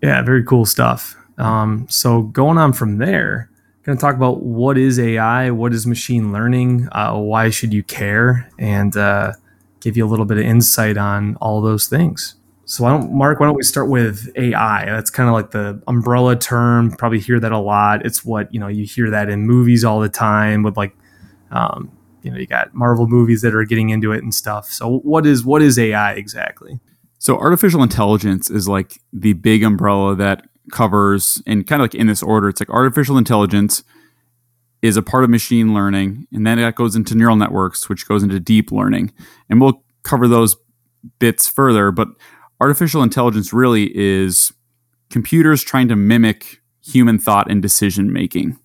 Yeah, 0.04 0.22
very 0.22 0.44
cool 0.44 0.66
stuff. 0.66 1.16
Um, 1.38 1.88
so 1.90 2.24
going 2.24 2.58
on 2.58 2.74
from 2.74 2.98
there, 2.98 3.50
going 3.84 3.98
to 3.98 4.02
talk 4.02 4.16
about 4.16 4.44
what 4.44 4.78
is 4.78 5.00
AI, 5.00 5.52
what 5.52 5.72
is 5.72 5.88
machine 5.88 6.34
learning, 6.34 6.90
uh, 6.92 7.18
why 7.18 7.50
should 7.50 7.74
you 7.74 7.82
care, 7.82 8.50
and 8.60 8.98
uh, 8.98 9.32
give 9.80 9.96
you 9.96 10.06
a 10.06 10.10
little 10.10 10.26
bit 10.26 10.38
of 10.38 10.44
insight 10.44 10.98
on 10.98 11.38
all 11.38 11.62
those 11.62 11.88
things. 11.88 12.36
So 12.72 12.86
why 12.86 12.92
don't 12.92 13.12
Mark? 13.12 13.42
Why 13.42 13.48
don't 13.48 13.58
we 13.58 13.64
start 13.64 13.90
with 13.90 14.32
AI? 14.38 14.86
That's 14.86 15.10
kind 15.10 15.28
of 15.28 15.34
like 15.34 15.52
the 15.52 15.84
umbrella 15.88 16.38
term. 16.38 16.92
Probably 16.92 17.20
hear 17.20 17.38
that 17.38 17.52
a 17.52 17.60
lot. 17.60 18.06
It's 18.06 18.24
what 18.24 18.52
you 18.54 18.62
know. 18.62 18.70
You 18.70 18.86
hear 18.86 19.10
that 19.10 19.30
in 19.30 19.46
movies 19.46 19.84
all 19.84 20.00
the 20.00 20.08
time 20.08 20.64
with 20.64 20.78
like, 20.78 20.96
um, 21.52 21.92
you 22.22 22.32
know, 22.32 22.38
you 22.38 22.48
got 22.48 22.74
Marvel 22.74 23.10
movies 23.10 23.42
that 23.42 23.54
are 23.54 23.66
getting 23.66 23.90
into 23.90 24.14
it 24.14 24.24
and 24.24 24.34
stuff. 24.34 24.72
So 24.72 25.00
what 25.00 25.26
is 25.26 25.44
what 25.44 25.62
is 25.62 25.78
AI 25.78 26.14
exactly? 26.14 26.80
So 27.20 27.38
artificial 27.38 27.84
intelligence 27.84 28.50
is 28.50 28.70
like 28.70 29.02
the 29.12 29.34
big 29.34 29.64
umbrella 29.64 30.16
that 30.16 30.48
covers 30.72 31.44
and 31.46 31.68
kind 31.68 31.82
of 31.82 31.84
like 31.84 31.96
in 31.96 32.08
this 32.08 32.24
order. 32.24 32.48
It's 32.48 32.62
like 32.62 32.70
artificial 32.70 33.18
intelligence 33.18 33.84
is 34.82 34.96
a 34.96 35.02
part 35.02 35.26
of 35.26 35.30
machine 35.30 35.74
learning, 35.74 36.26
and 36.32 36.48
then 36.48 36.58
that 36.58 36.76
goes 36.76 36.96
into 36.96 37.16
neural 37.16 37.36
networks, 37.36 37.90
which 37.90 38.08
goes 38.08 38.24
into 38.24 38.40
deep 38.40 38.72
learning, 38.72 39.12
and 39.50 39.60
we'll 39.60 39.84
cover 40.04 40.30
those 40.30 40.56
bits 41.20 41.48
further. 41.48 41.92
But 41.92 42.10
artificial 42.62 43.02
intelligence 43.02 43.52
really 43.52 43.92
is 43.98 44.54
computers 45.10 45.64
trying 45.64 45.88
to 45.90 45.96
mimic 45.96 46.62
human 46.86 47.18
thought 47.20 47.50
and 47.50 47.62
decision 47.62 48.14
making. 48.14 48.58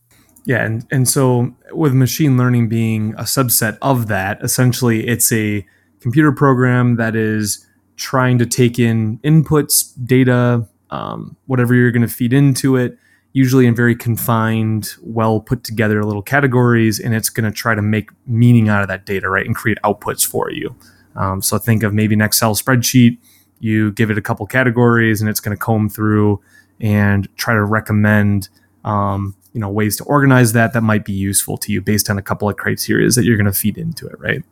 Yeah, 0.44 0.64
and, 0.64 0.86
and 0.92 1.08
so 1.08 1.52
with 1.72 1.92
machine 1.92 2.36
learning 2.36 2.68
being 2.68 3.14
a 3.14 3.22
subset 3.22 3.78
of 3.82 4.06
that, 4.06 4.38
essentially 4.44 5.06
it's 5.08 5.32
a 5.32 5.66
computer 6.00 6.30
program 6.30 6.96
that 6.96 7.16
is 7.16 7.66
trying 7.96 8.38
to 8.38 8.46
take 8.46 8.78
in 8.78 9.18
inputs, 9.24 9.92
data, 10.04 10.68
um, 10.90 11.36
whatever 11.46 11.74
you're 11.74 11.90
going 11.90 12.06
to 12.06 12.14
feed 12.14 12.32
into 12.32 12.76
it, 12.76 12.96
usually 13.32 13.66
in 13.66 13.74
very 13.74 13.96
confined, 13.96 14.94
well 15.02 15.40
put 15.40 15.64
together 15.64 16.04
little 16.04 16.22
categories, 16.22 17.00
and 17.00 17.14
it's 17.14 17.30
going 17.30 17.50
to 17.50 17.50
try 17.50 17.74
to 17.74 17.82
make 17.82 18.10
meaning 18.26 18.68
out 18.68 18.82
of 18.82 18.88
that 18.88 19.04
data, 19.04 19.28
right, 19.28 19.46
and 19.46 19.56
create 19.56 19.78
outputs 19.82 20.24
for 20.24 20.50
you. 20.50 20.76
Um, 21.16 21.42
so 21.42 21.58
think 21.58 21.82
of 21.82 21.92
maybe 21.92 22.14
an 22.14 22.20
Excel 22.20 22.54
spreadsheet 22.54 23.18
you 23.60 23.92
give 23.92 24.10
it 24.10 24.18
a 24.18 24.22
couple 24.22 24.46
categories 24.46 25.20
and 25.20 25.30
it's 25.30 25.40
going 25.40 25.56
to 25.56 25.60
comb 25.60 25.88
through 25.88 26.40
and 26.80 27.28
try 27.36 27.54
to 27.54 27.64
recommend 27.64 28.48
um, 28.84 29.34
you 29.52 29.60
know 29.60 29.68
ways 29.68 29.96
to 29.96 30.04
organize 30.04 30.52
that 30.52 30.72
that 30.72 30.82
might 30.82 31.04
be 31.04 31.12
useful 31.12 31.56
to 31.56 31.72
you 31.72 31.80
based 31.80 32.10
on 32.10 32.18
a 32.18 32.22
couple 32.22 32.48
of 32.48 32.56
criteria 32.56 33.08
that 33.10 33.24
you're 33.24 33.36
going 33.36 33.46
to 33.46 33.52
feed 33.52 33.78
into 33.78 34.06
it 34.06 34.18
right? 34.18 34.42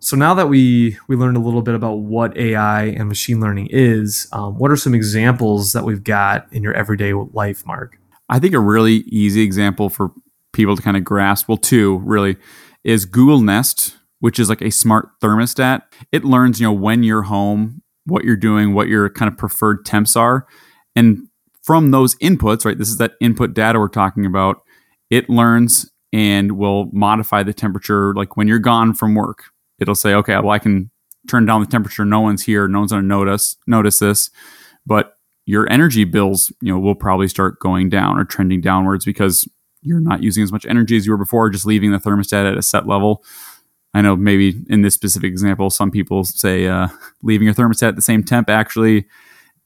So 0.00 0.16
now 0.16 0.34
that 0.34 0.48
we 0.48 0.98
we 1.08 1.16
learned 1.16 1.36
a 1.36 1.40
little 1.40 1.62
bit 1.62 1.74
about 1.74 1.96
what 1.96 2.36
ai 2.36 2.84
and 2.84 3.08
machine 3.08 3.40
learning 3.40 3.68
is 3.70 4.28
um, 4.32 4.58
what 4.58 4.70
are 4.70 4.76
some 4.76 4.94
examples 4.94 5.72
that 5.72 5.84
we've 5.84 6.02
got 6.02 6.46
in 6.52 6.62
your 6.62 6.74
everyday 6.74 7.12
life 7.12 7.66
mark? 7.66 7.98
I 8.28 8.38
think 8.38 8.54
a 8.54 8.60
really 8.60 8.96
easy 9.08 9.42
example 9.42 9.88
for 9.88 10.12
people 10.52 10.74
to 10.74 10.82
kind 10.82 10.96
of 10.96 11.04
grasp 11.04 11.48
well 11.48 11.56
two 11.56 11.98
really 11.98 12.36
is 12.82 13.04
google 13.04 13.40
nest 13.40 13.96
which 14.20 14.38
is 14.38 14.48
like 14.48 14.62
a 14.62 14.70
smart 14.70 15.08
thermostat. 15.20 15.82
It 16.12 16.24
learns 16.24 16.60
you 16.60 16.66
know 16.66 16.72
when 16.72 17.02
you're 17.02 17.22
home 17.22 17.82
what 18.10 18.24
you're 18.24 18.36
doing, 18.36 18.74
what 18.74 18.88
your 18.88 19.08
kind 19.08 19.30
of 19.30 19.38
preferred 19.38 19.84
temps 19.86 20.16
are. 20.16 20.46
And 20.94 21.28
from 21.62 21.90
those 21.90 22.16
inputs, 22.16 22.64
right, 22.64 22.76
this 22.76 22.88
is 22.88 22.98
that 22.98 23.12
input 23.20 23.54
data 23.54 23.78
we're 23.78 23.88
talking 23.88 24.26
about, 24.26 24.62
it 25.08 25.28
learns 25.28 25.90
and 26.12 26.52
will 26.52 26.90
modify 26.92 27.42
the 27.42 27.54
temperature. 27.54 28.14
Like 28.14 28.36
when 28.36 28.48
you're 28.48 28.58
gone 28.58 28.94
from 28.94 29.14
work, 29.14 29.44
it'll 29.78 29.94
say, 29.94 30.14
okay, 30.14 30.34
well, 30.34 30.50
I 30.50 30.58
can 30.58 30.90
turn 31.28 31.46
down 31.46 31.60
the 31.60 31.66
temperature. 31.66 32.04
No 32.04 32.20
one's 32.20 32.44
here. 32.44 32.66
No 32.66 32.80
one's 32.80 32.92
going 32.92 33.02
to 33.02 33.08
notice, 33.08 33.56
notice 33.66 33.98
this. 33.98 34.30
But 34.86 35.16
your 35.46 35.70
energy 35.70 36.04
bills, 36.04 36.52
you 36.60 36.72
know, 36.72 36.78
will 36.78 36.94
probably 36.94 37.28
start 37.28 37.60
going 37.60 37.88
down 37.88 38.18
or 38.18 38.24
trending 38.24 38.60
downwards 38.60 39.04
because 39.04 39.48
you're 39.82 40.00
not 40.00 40.22
using 40.22 40.42
as 40.42 40.52
much 40.52 40.66
energy 40.66 40.96
as 40.96 41.06
you 41.06 41.12
were 41.12 41.18
before, 41.18 41.50
just 41.50 41.66
leaving 41.66 41.92
the 41.92 41.98
thermostat 41.98 42.50
at 42.50 42.58
a 42.58 42.62
set 42.62 42.86
level. 42.86 43.24
I 43.92 44.02
know 44.02 44.14
maybe 44.16 44.62
in 44.68 44.82
this 44.82 44.94
specific 44.94 45.30
example, 45.30 45.68
some 45.70 45.90
people 45.90 46.24
say 46.24 46.66
uh, 46.66 46.88
leaving 47.22 47.46
your 47.46 47.54
thermostat 47.54 47.88
at 47.88 47.96
the 47.96 48.02
same 48.02 48.22
temp 48.22 48.48
actually 48.48 49.06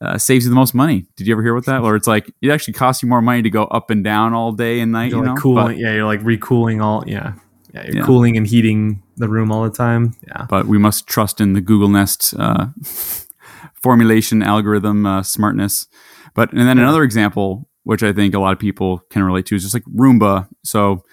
uh, 0.01 0.17
saves 0.17 0.45
you 0.45 0.49
the 0.49 0.55
most 0.55 0.73
money. 0.73 1.05
Did 1.15 1.27
you 1.27 1.33
ever 1.33 1.43
hear 1.43 1.55
about 1.55 1.65
that? 1.65 1.81
Or 1.81 1.95
it's 1.95 2.07
like 2.07 2.31
it 2.41 2.49
actually 2.49 2.73
costs 2.73 3.03
you 3.03 3.09
more 3.09 3.21
money 3.21 3.41
to 3.43 3.49
go 3.49 3.65
up 3.65 3.89
and 3.89 4.03
down 4.03 4.33
all 4.33 4.51
day 4.51 4.79
and 4.79 4.91
night. 4.91 5.11
You're 5.11 5.23
you 5.23 5.31
like 5.31 5.39
cooling, 5.39 5.65
but, 5.67 5.77
yeah, 5.77 5.93
you're 5.93 6.05
like 6.05 6.21
recooling 6.21 6.83
all, 6.83 7.03
yeah, 7.07 7.33
Yeah, 7.73 7.83
you're 7.85 7.97
yeah. 7.97 8.05
cooling 8.05 8.35
and 8.35 8.47
heating 8.47 9.03
the 9.17 9.29
room 9.29 9.51
all 9.51 9.63
the 9.63 9.69
time. 9.69 10.15
Yeah. 10.27 10.45
But 10.49 10.65
we 10.65 10.77
must 10.77 11.07
trust 11.07 11.39
in 11.39 11.53
the 11.53 11.61
Google 11.61 11.89
Nest 11.89 12.33
uh, 12.37 12.67
formulation 13.75 14.41
algorithm 14.43 15.05
uh, 15.05 15.23
smartness. 15.23 15.87
But 16.33 16.51
and 16.51 16.61
then 16.61 16.77
another 16.77 17.03
example, 17.03 17.69
which 17.83 18.03
I 18.03 18.11
think 18.11 18.33
a 18.33 18.39
lot 18.39 18.53
of 18.53 18.59
people 18.59 18.99
can 19.09 19.23
relate 19.23 19.45
to, 19.47 19.55
is 19.55 19.63
just 19.63 19.73
like 19.73 19.85
Roomba. 19.85 20.47
So 20.63 21.03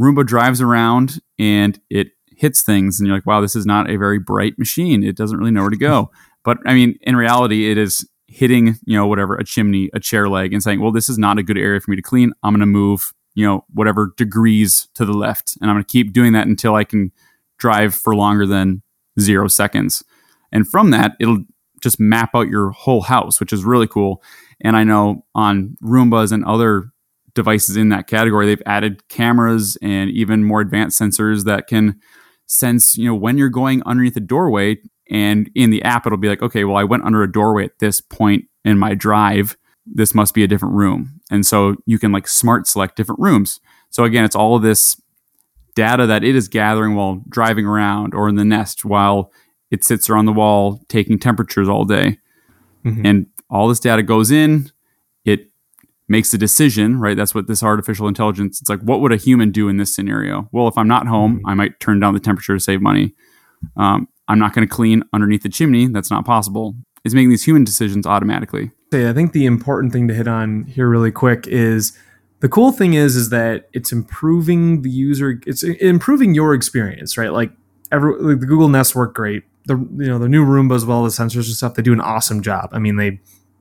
Roomba 0.00 0.26
drives 0.26 0.60
around 0.60 1.20
and 1.38 1.78
it 1.90 2.08
hits 2.36 2.62
things, 2.62 2.98
and 2.98 3.06
you're 3.06 3.16
like, 3.16 3.26
wow, 3.26 3.40
this 3.40 3.56
is 3.56 3.66
not 3.66 3.90
a 3.90 3.96
very 3.96 4.18
bright 4.18 4.58
machine. 4.58 5.02
It 5.02 5.16
doesn't 5.16 5.38
really 5.38 5.50
know 5.50 5.62
where 5.62 5.70
to 5.70 5.76
go. 5.76 6.10
but 6.44 6.58
I 6.66 6.74
mean, 6.74 6.98
in 7.02 7.16
reality, 7.16 7.70
it 7.70 7.78
is 7.78 8.08
hitting, 8.26 8.76
you 8.84 8.96
know, 8.96 9.06
whatever, 9.06 9.36
a 9.36 9.44
chimney, 9.44 9.90
a 9.94 10.00
chair 10.00 10.28
leg, 10.28 10.52
and 10.52 10.62
saying, 10.62 10.80
well, 10.80 10.92
this 10.92 11.08
is 11.08 11.18
not 11.18 11.38
a 11.38 11.42
good 11.42 11.58
area 11.58 11.80
for 11.80 11.90
me 11.90 11.96
to 11.96 12.02
clean. 12.02 12.32
I'm 12.42 12.52
going 12.52 12.60
to 12.60 12.66
move, 12.66 13.12
you 13.34 13.46
know, 13.46 13.64
whatever 13.72 14.12
degrees 14.16 14.88
to 14.94 15.04
the 15.04 15.12
left. 15.12 15.56
And 15.60 15.70
I'm 15.70 15.76
going 15.76 15.84
to 15.84 15.92
keep 15.92 16.12
doing 16.12 16.32
that 16.32 16.46
until 16.46 16.74
I 16.74 16.84
can 16.84 17.12
drive 17.58 17.94
for 17.94 18.14
longer 18.14 18.46
than 18.46 18.82
zero 19.20 19.48
seconds. 19.48 20.02
And 20.52 20.68
from 20.68 20.90
that, 20.90 21.12
it'll 21.20 21.44
just 21.80 22.00
map 22.00 22.30
out 22.34 22.48
your 22.48 22.70
whole 22.70 23.02
house, 23.02 23.38
which 23.40 23.52
is 23.52 23.64
really 23.64 23.86
cool. 23.86 24.22
And 24.60 24.76
I 24.76 24.84
know 24.84 25.24
on 25.34 25.76
Roombas 25.82 26.32
and 26.32 26.44
other 26.44 26.90
devices 27.34 27.76
in 27.76 27.90
that 27.90 28.06
category, 28.06 28.46
they've 28.46 28.62
added 28.66 29.06
cameras 29.08 29.76
and 29.82 30.10
even 30.10 30.44
more 30.44 30.60
advanced 30.60 31.00
sensors 31.00 31.44
that 31.44 31.66
can 31.66 32.00
sense, 32.54 32.96
you 32.96 33.06
know, 33.06 33.14
when 33.14 33.38
you're 33.38 33.48
going 33.48 33.82
underneath 33.84 34.16
a 34.16 34.20
doorway 34.20 34.78
and 35.10 35.50
in 35.54 35.70
the 35.70 35.82
app, 35.82 36.06
it'll 36.06 36.18
be 36.18 36.28
like, 36.28 36.42
okay, 36.42 36.64
well, 36.64 36.76
I 36.76 36.84
went 36.84 37.04
under 37.04 37.22
a 37.22 37.30
doorway 37.30 37.64
at 37.64 37.78
this 37.78 38.00
point 38.00 38.44
in 38.64 38.78
my 38.78 38.94
drive. 38.94 39.56
This 39.86 40.14
must 40.14 40.34
be 40.34 40.42
a 40.42 40.48
different 40.48 40.74
room. 40.74 41.20
And 41.30 41.44
so 41.44 41.76
you 41.86 41.98
can 41.98 42.12
like 42.12 42.26
smart 42.26 42.66
select 42.66 42.96
different 42.96 43.20
rooms. 43.20 43.60
So 43.90 44.04
again, 44.04 44.24
it's 44.24 44.36
all 44.36 44.56
of 44.56 44.62
this 44.62 45.00
data 45.74 46.06
that 46.06 46.24
it 46.24 46.36
is 46.36 46.48
gathering 46.48 46.94
while 46.94 47.22
driving 47.28 47.66
around 47.66 48.14
or 48.14 48.28
in 48.28 48.36
the 48.36 48.44
nest 48.44 48.84
while 48.84 49.32
it 49.70 49.84
sits 49.84 50.08
around 50.08 50.26
the 50.26 50.32
wall 50.32 50.80
taking 50.88 51.18
temperatures 51.18 51.68
all 51.68 51.84
day. 51.84 52.18
Mm-hmm. 52.84 53.06
And 53.06 53.26
all 53.50 53.68
this 53.68 53.80
data 53.80 54.02
goes 54.02 54.30
in, 54.30 54.70
makes 56.08 56.34
a 56.34 56.38
decision, 56.38 56.98
right? 56.98 57.16
That's 57.16 57.34
what 57.34 57.46
this 57.46 57.62
artificial 57.62 58.08
intelligence, 58.08 58.60
it's 58.60 58.68
like, 58.68 58.80
what 58.80 59.00
would 59.00 59.12
a 59.12 59.16
human 59.16 59.50
do 59.50 59.68
in 59.68 59.78
this 59.78 59.94
scenario? 59.94 60.48
Well, 60.52 60.68
if 60.68 60.76
I'm 60.76 60.88
not 60.88 61.06
home, 61.06 61.36
mm-hmm. 61.36 61.48
I 61.48 61.54
might 61.54 61.80
turn 61.80 62.00
down 62.00 62.14
the 62.14 62.20
temperature 62.20 62.54
to 62.54 62.60
save 62.60 62.82
money. 62.82 63.14
Um, 63.76 64.08
I'm 64.28 64.38
not 64.38 64.54
going 64.54 64.66
to 64.66 64.72
clean 64.72 65.02
underneath 65.12 65.42
the 65.42 65.48
chimney. 65.48 65.86
That's 65.88 66.10
not 66.10 66.24
possible. 66.24 66.74
It's 67.04 67.14
making 67.14 67.30
these 67.30 67.44
human 67.44 67.64
decisions 67.64 68.06
automatically. 68.06 68.70
I 68.92 69.12
think 69.12 69.32
the 69.32 69.46
important 69.46 69.92
thing 69.92 70.06
to 70.08 70.14
hit 70.14 70.28
on 70.28 70.64
here 70.64 70.88
really 70.88 71.10
quick 71.10 71.46
is 71.48 71.98
the 72.40 72.48
cool 72.48 72.70
thing 72.70 72.94
is 72.94 73.16
is 73.16 73.30
that 73.30 73.68
it's 73.72 73.90
improving 73.90 74.82
the 74.82 74.90
user 74.90 75.40
it's 75.46 75.62
improving 75.64 76.34
your 76.34 76.54
experience, 76.54 77.18
right? 77.18 77.32
Like 77.32 77.50
every 77.90 78.20
like 78.20 78.40
the 78.40 78.46
Google 78.46 78.68
Nest 78.68 78.94
work 78.94 79.14
great. 79.14 79.42
The 79.66 79.76
you 79.76 80.06
know 80.06 80.18
the 80.18 80.28
new 80.28 80.44
Roomba 80.44 80.76
as 80.76 80.84
well 80.84 81.02
the 81.02 81.08
sensors 81.08 81.46
and 81.46 81.56
stuff 81.56 81.74
they 81.74 81.82
do 81.82 81.92
an 81.92 82.00
awesome 82.00 82.40
job. 82.40 82.68
I 82.72 82.78
mean 82.78 82.96
they 82.96 83.20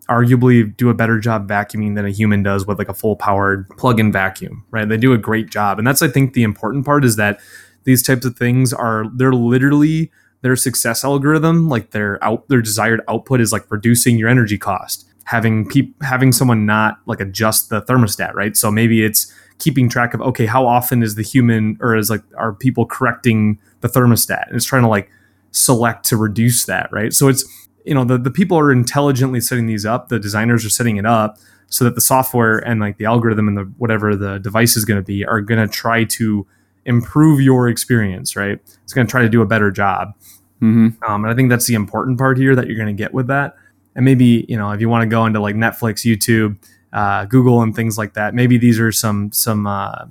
arguably 0.10 0.75
do 0.75 0.89
a 0.89 0.93
better 0.93 1.19
job 1.19 1.48
vacuuming 1.48 1.95
than 1.95 2.05
a 2.05 2.10
human 2.10 2.43
does 2.43 2.65
with 2.65 2.77
like 2.77 2.89
a 2.89 2.93
full 2.93 3.15
powered 3.15 3.69
plug-in 3.77 4.12
vacuum, 4.12 4.65
right? 4.72 4.88
They 4.88 4.98
do 4.98 5.13
a 5.13 5.17
great 5.17 5.50
job. 5.50 5.77
And 5.77 5.88
that's 5.88 6.01
I 6.01 6.07
think 6.07 6.33
the 6.33 6.43
important 6.43 6.86
part 6.86 7.05
is 7.05 7.15
that 7.15 7.39
these 7.86 8.03
types 8.03 8.25
of 8.25 8.36
things 8.38 8.74
are 8.74 9.05
they're 9.13 9.33
literally 9.33 10.12
their 10.41 10.55
success 10.55 11.03
algorithm, 11.03 11.69
like 11.69 11.91
their 11.91 12.24
out 12.24 12.48
their 12.50 12.62
desired 12.62 13.01
output 13.07 13.41
is 13.41 13.51
like 13.51 13.69
reducing 13.72 14.17
your 14.17 14.29
energy 14.29 14.57
cost. 14.57 15.07
Having 15.25 15.69
peop- 15.69 16.03
having 16.03 16.33
someone 16.33 16.65
not 16.65 17.00
like 17.05 17.22
adjust 17.22 17.69
the 17.69 17.81
thermostat, 17.81 18.33
right? 18.33 18.57
So 18.57 18.69
maybe 18.69 19.03
it's 19.03 19.33
keeping 19.60 19.88
track 19.88 20.13
of 20.13 20.22
okay, 20.22 20.45
how 20.45 20.67
often 20.67 21.01
is 21.01 21.15
the 21.15 21.24
human 21.24 21.77
or 21.79 21.95
is 21.95 22.10
like 22.10 22.24
are 22.38 22.53
people 22.53 22.86
correcting 22.86 23.57
the 23.79 23.88
thermostat? 23.88 24.48
And 24.48 24.55
it's 24.55 24.65
trying 24.65 24.83
to 24.83 24.89
like 24.89 25.10
select 25.51 26.05
to 26.07 26.17
reduce 26.17 26.65
that, 26.65 26.89
right? 26.91 27.13
So 27.13 27.29
it's 27.29 27.45
you 27.86 27.94
know 27.94 28.04
the, 28.04 28.18
the 28.18 28.32
people 28.32 28.58
are 28.58 28.72
intelligently 28.72 29.40
setting 29.40 29.68
these 29.68 29.86
up 29.86 30.10
the 30.10 30.20
designers 30.20 30.66
are 30.66 30.70
setting 30.70 30.98
it 30.98 31.06
up 31.06 31.38
so 31.68 31.84
that 31.84 31.96
the 31.96 32.02
software 32.02 32.60
and 32.60 32.80
like 32.80 32.98
the 32.98 33.06
algorithm 33.06 33.48
and 33.48 33.58
the 33.58 33.63
whatever 33.78 34.16
the 34.16 34.38
device 34.40 34.78
is 34.78 34.86
going 34.86 35.00
to 35.00 35.06
be 35.06 35.25
are 35.25 35.42
going 35.42 35.60
to 35.60 35.72
try 35.72 36.04
to 36.04 36.46
improve 36.86 37.42
your 37.42 37.68
experience 37.70 38.36
right? 38.36 38.60
It's 38.84 38.94
going 38.94 39.08
to 39.08 39.12
try 39.12 39.22
to 39.22 39.30
do 39.30 39.42
a 39.42 39.46
better 39.46 39.72
job. 39.72 40.13
Mm-hmm. 40.62 41.04
um, 41.04 41.25
and 41.25 41.34
i 41.34 41.36
think 41.36 41.50
that's 41.50 41.68
the 41.68 41.74
important 41.74 42.18
part 42.18 42.38
here 42.38 42.56
that 42.56 42.68
you're 42.68 42.78
going 42.78 42.96
to 42.96 43.04
get 43.04 43.13
with 43.13 43.28
that. 43.28 43.56
And 43.96 44.06
maybe 44.06 44.46
you 44.48 44.56
know 44.56 44.72
if 44.72 44.80
you 44.80 44.88
want 44.88 45.02
to 45.02 45.08
go 45.08 45.25
into 45.25 45.40
like 45.40 45.56
netflix 45.56 46.06
youtube 46.06 46.58
uh, 46.94 47.25
google 47.25 47.62
and 47.62 47.75
things 47.75 47.98
like 47.98 48.13
that 48.13 48.34
maybe 48.34 48.58
these 48.58 48.80
are 48.80 48.92
some 48.92 49.32
some 49.32 49.68
uh, 49.68 50.06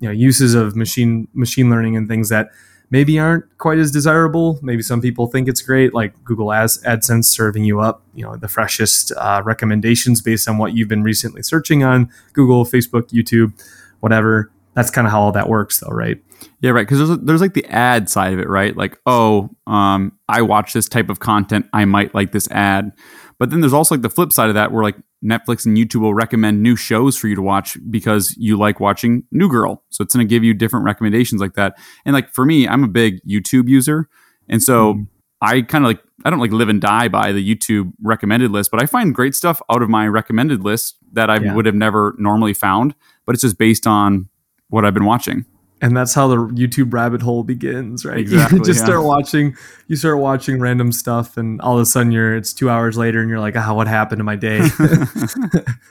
you 0.00 0.08
know 0.08 0.12
uses 0.12 0.54
of 0.54 0.76
machine 0.76 1.28
machine 1.34 1.68
learning 1.68 1.96
and 1.96 2.08
things 2.08 2.28
that 2.30 2.50
maybe 2.90 3.18
aren't 3.18 3.44
quite 3.58 3.78
as 3.78 3.90
desirable. 3.90 4.58
Maybe 4.62 4.82
some 4.82 5.00
people 5.00 5.26
think 5.26 5.48
it's 5.48 5.62
great, 5.62 5.94
like 5.94 6.12
Google 6.24 6.52
Ads, 6.52 6.82
AdSense 6.84 7.26
serving 7.26 7.64
you 7.64 7.80
up, 7.80 8.02
you 8.14 8.24
know, 8.24 8.36
the 8.36 8.48
freshest 8.48 9.12
uh, 9.16 9.42
recommendations 9.44 10.22
based 10.22 10.48
on 10.48 10.58
what 10.58 10.74
you've 10.74 10.88
been 10.88 11.02
recently 11.02 11.42
searching 11.42 11.84
on 11.84 12.10
Google, 12.32 12.64
Facebook, 12.64 13.10
YouTube, 13.10 13.52
whatever. 14.00 14.50
That's 14.74 14.90
kind 14.90 15.06
of 15.06 15.12
how 15.12 15.20
all 15.20 15.32
that 15.32 15.48
works, 15.48 15.80
though, 15.80 15.88
right? 15.88 16.22
Yeah, 16.60 16.70
right. 16.70 16.86
Because 16.86 17.08
there's 17.08 17.20
there's 17.20 17.40
like 17.40 17.54
the 17.54 17.66
ad 17.66 18.08
side 18.08 18.32
of 18.32 18.38
it, 18.38 18.48
right? 18.48 18.76
Like, 18.76 18.98
oh, 19.06 19.50
um, 19.66 20.12
I 20.28 20.42
watch 20.42 20.72
this 20.72 20.88
type 20.88 21.10
of 21.10 21.18
content, 21.18 21.66
I 21.72 21.84
might 21.84 22.14
like 22.14 22.32
this 22.32 22.48
ad. 22.50 22.92
But 23.38 23.50
then 23.50 23.60
there's 23.60 23.72
also 23.72 23.94
like 23.94 24.02
the 24.02 24.10
flip 24.10 24.32
side 24.32 24.48
of 24.48 24.54
that, 24.54 24.72
where 24.72 24.82
like 24.82 24.96
Netflix 25.24 25.66
and 25.66 25.76
YouTube 25.76 26.00
will 26.00 26.14
recommend 26.14 26.62
new 26.62 26.76
shows 26.76 27.16
for 27.16 27.28
you 27.28 27.34
to 27.34 27.42
watch 27.42 27.76
because 27.90 28.34
you 28.36 28.56
like 28.56 28.80
watching 28.80 29.24
New 29.32 29.48
Girl. 29.48 29.82
So 29.90 30.02
it's 30.02 30.14
going 30.14 30.26
to 30.26 30.30
give 30.30 30.44
you 30.44 30.54
different 30.54 30.84
recommendations 30.84 31.40
like 31.40 31.54
that. 31.54 31.76
And 32.04 32.14
like 32.14 32.32
for 32.32 32.44
me, 32.44 32.68
I'm 32.68 32.84
a 32.84 32.88
big 32.88 33.20
YouTube 33.24 33.68
user. 33.68 34.08
And 34.48 34.62
so 34.62 34.94
mm. 34.94 35.06
I 35.40 35.62
kind 35.62 35.84
of 35.84 35.88
like, 35.88 36.00
I 36.24 36.30
don't 36.30 36.38
like 36.38 36.52
live 36.52 36.68
and 36.68 36.80
die 36.80 37.08
by 37.08 37.32
the 37.32 37.54
YouTube 37.54 37.92
recommended 38.02 38.50
list, 38.50 38.70
but 38.70 38.82
I 38.82 38.86
find 38.86 39.14
great 39.14 39.34
stuff 39.34 39.60
out 39.70 39.82
of 39.82 39.88
my 39.88 40.06
recommended 40.06 40.62
list 40.62 40.96
that 41.12 41.30
I 41.30 41.38
yeah. 41.38 41.54
would 41.54 41.66
have 41.66 41.74
never 41.74 42.14
normally 42.18 42.54
found. 42.54 42.94
But 43.26 43.34
it's 43.34 43.42
just 43.42 43.58
based 43.58 43.86
on 43.86 44.28
what 44.68 44.84
I've 44.84 44.94
been 44.94 45.04
watching 45.04 45.46
and 45.80 45.96
that's 45.96 46.14
how 46.14 46.26
the 46.28 46.36
YouTube 46.36 46.92
rabbit 46.92 47.22
hole 47.22 47.44
begins, 47.44 48.04
right? 48.04 48.18
Exactly, 48.18 48.58
you 48.58 48.64
just 48.64 48.80
yeah. 48.80 48.86
start 48.86 49.04
watching, 49.04 49.56
you 49.86 49.96
start 49.96 50.18
watching 50.18 50.60
random 50.60 50.90
stuff, 50.92 51.36
and 51.36 51.60
all 51.60 51.74
of 51.76 51.80
a 51.80 51.86
sudden 51.86 52.10
you're 52.10 52.36
it's 52.36 52.52
two 52.52 52.68
hours 52.68 52.96
later, 52.96 53.20
and 53.20 53.30
you're 53.30 53.40
like, 53.40 53.54
ah, 53.56 53.66
oh, 53.68 53.74
what 53.74 53.86
happened 53.86 54.18
to 54.18 54.24
my 54.24 54.36
day? 54.36 54.58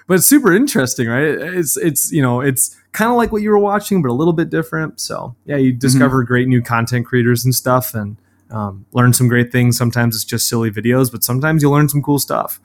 but 0.07 0.15
it's 0.15 0.27
super 0.27 0.53
interesting, 0.53 1.07
right? 1.07 1.23
It's 1.23 1.77
it's 1.77 2.11
you 2.11 2.21
know 2.21 2.41
it's 2.41 2.75
kind 2.91 3.11
of 3.11 3.17
like 3.17 3.31
what 3.31 3.41
you 3.41 3.49
were 3.49 3.59
watching, 3.59 4.01
but 4.01 4.09
a 4.09 4.13
little 4.13 4.33
bit 4.33 4.49
different. 4.49 4.99
So 4.99 5.35
yeah, 5.45 5.57
you 5.57 5.71
mm-hmm. 5.71 5.79
discover 5.79 6.17
mm-hmm. 6.17 6.27
great 6.27 6.47
new 6.47 6.61
content 6.61 7.05
creators 7.05 7.45
and 7.45 7.55
stuff, 7.55 7.93
and 7.93 8.17
um, 8.51 8.85
learn 8.91 9.13
some 9.13 9.27
great 9.27 9.51
things. 9.51 9.77
Sometimes 9.77 10.15
it's 10.15 10.25
just 10.25 10.49
silly 10.49 10.71
videos, 10.71 11.11
but 11.11 11.23
sometimes 11.23 11.63
you 11.63 11.71
learn 11.71 11.89
some 11.89 12.01
cool 12.01 12.19
stuff 12.19 12.59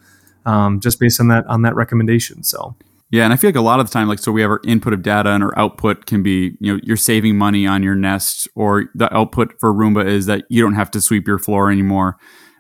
um, 0.47 0.81
just 0.81 0.99
based 0.99 1.21
on 1.21 1.29
that 1.29 1.47
on 1.47 1.62
that 1.62 1.75
recommendation. 1.75 2.43
So 2.43 2.75
yeah, 3.12 3.25
and 3.25 3.33
I 3.33 3.37
feel 3.37 3.49
like 3.49 3.57
a 3.57 3.61
lot 3.61 3.78
of 3.78 3.87
the 3.87 3.92
time, 3.92 4.09
like, 4.09 4.19
so 4.19 4.33
we 4.33 4.40
have 4.40 4.50
our 4.50 4.62
input 4.66 4.95
of 4.95 5.02
data 5.02 5.28
and 5.28 5.45
our 5.45 5.57
output 5.59 6.07
can 6.07 6.23
be, 6.23 6.57
you 6.61 6.73
know, 6.73 6.81
you're 6.83 6.97
saving 6.97 7.37
money 7.37 7.66
on 7.66 7.83
your 7.83 7.95
Nest, 7.95 8.49
or 8.54 8.87
the 8.95 9.14
output 9.14 9.52
for 9.61 9.75
Roomba 9.75 10.07
is 10.07 10.25
that 10.26 10.45
you 10.49 10.62
don't 10.62 10.76
have 10.76 10.90
to 10.92 11.00
sweep 11.02 11.28
your 11.28 11.38
floor 11.38 11.71
anymore. 11.71 12.16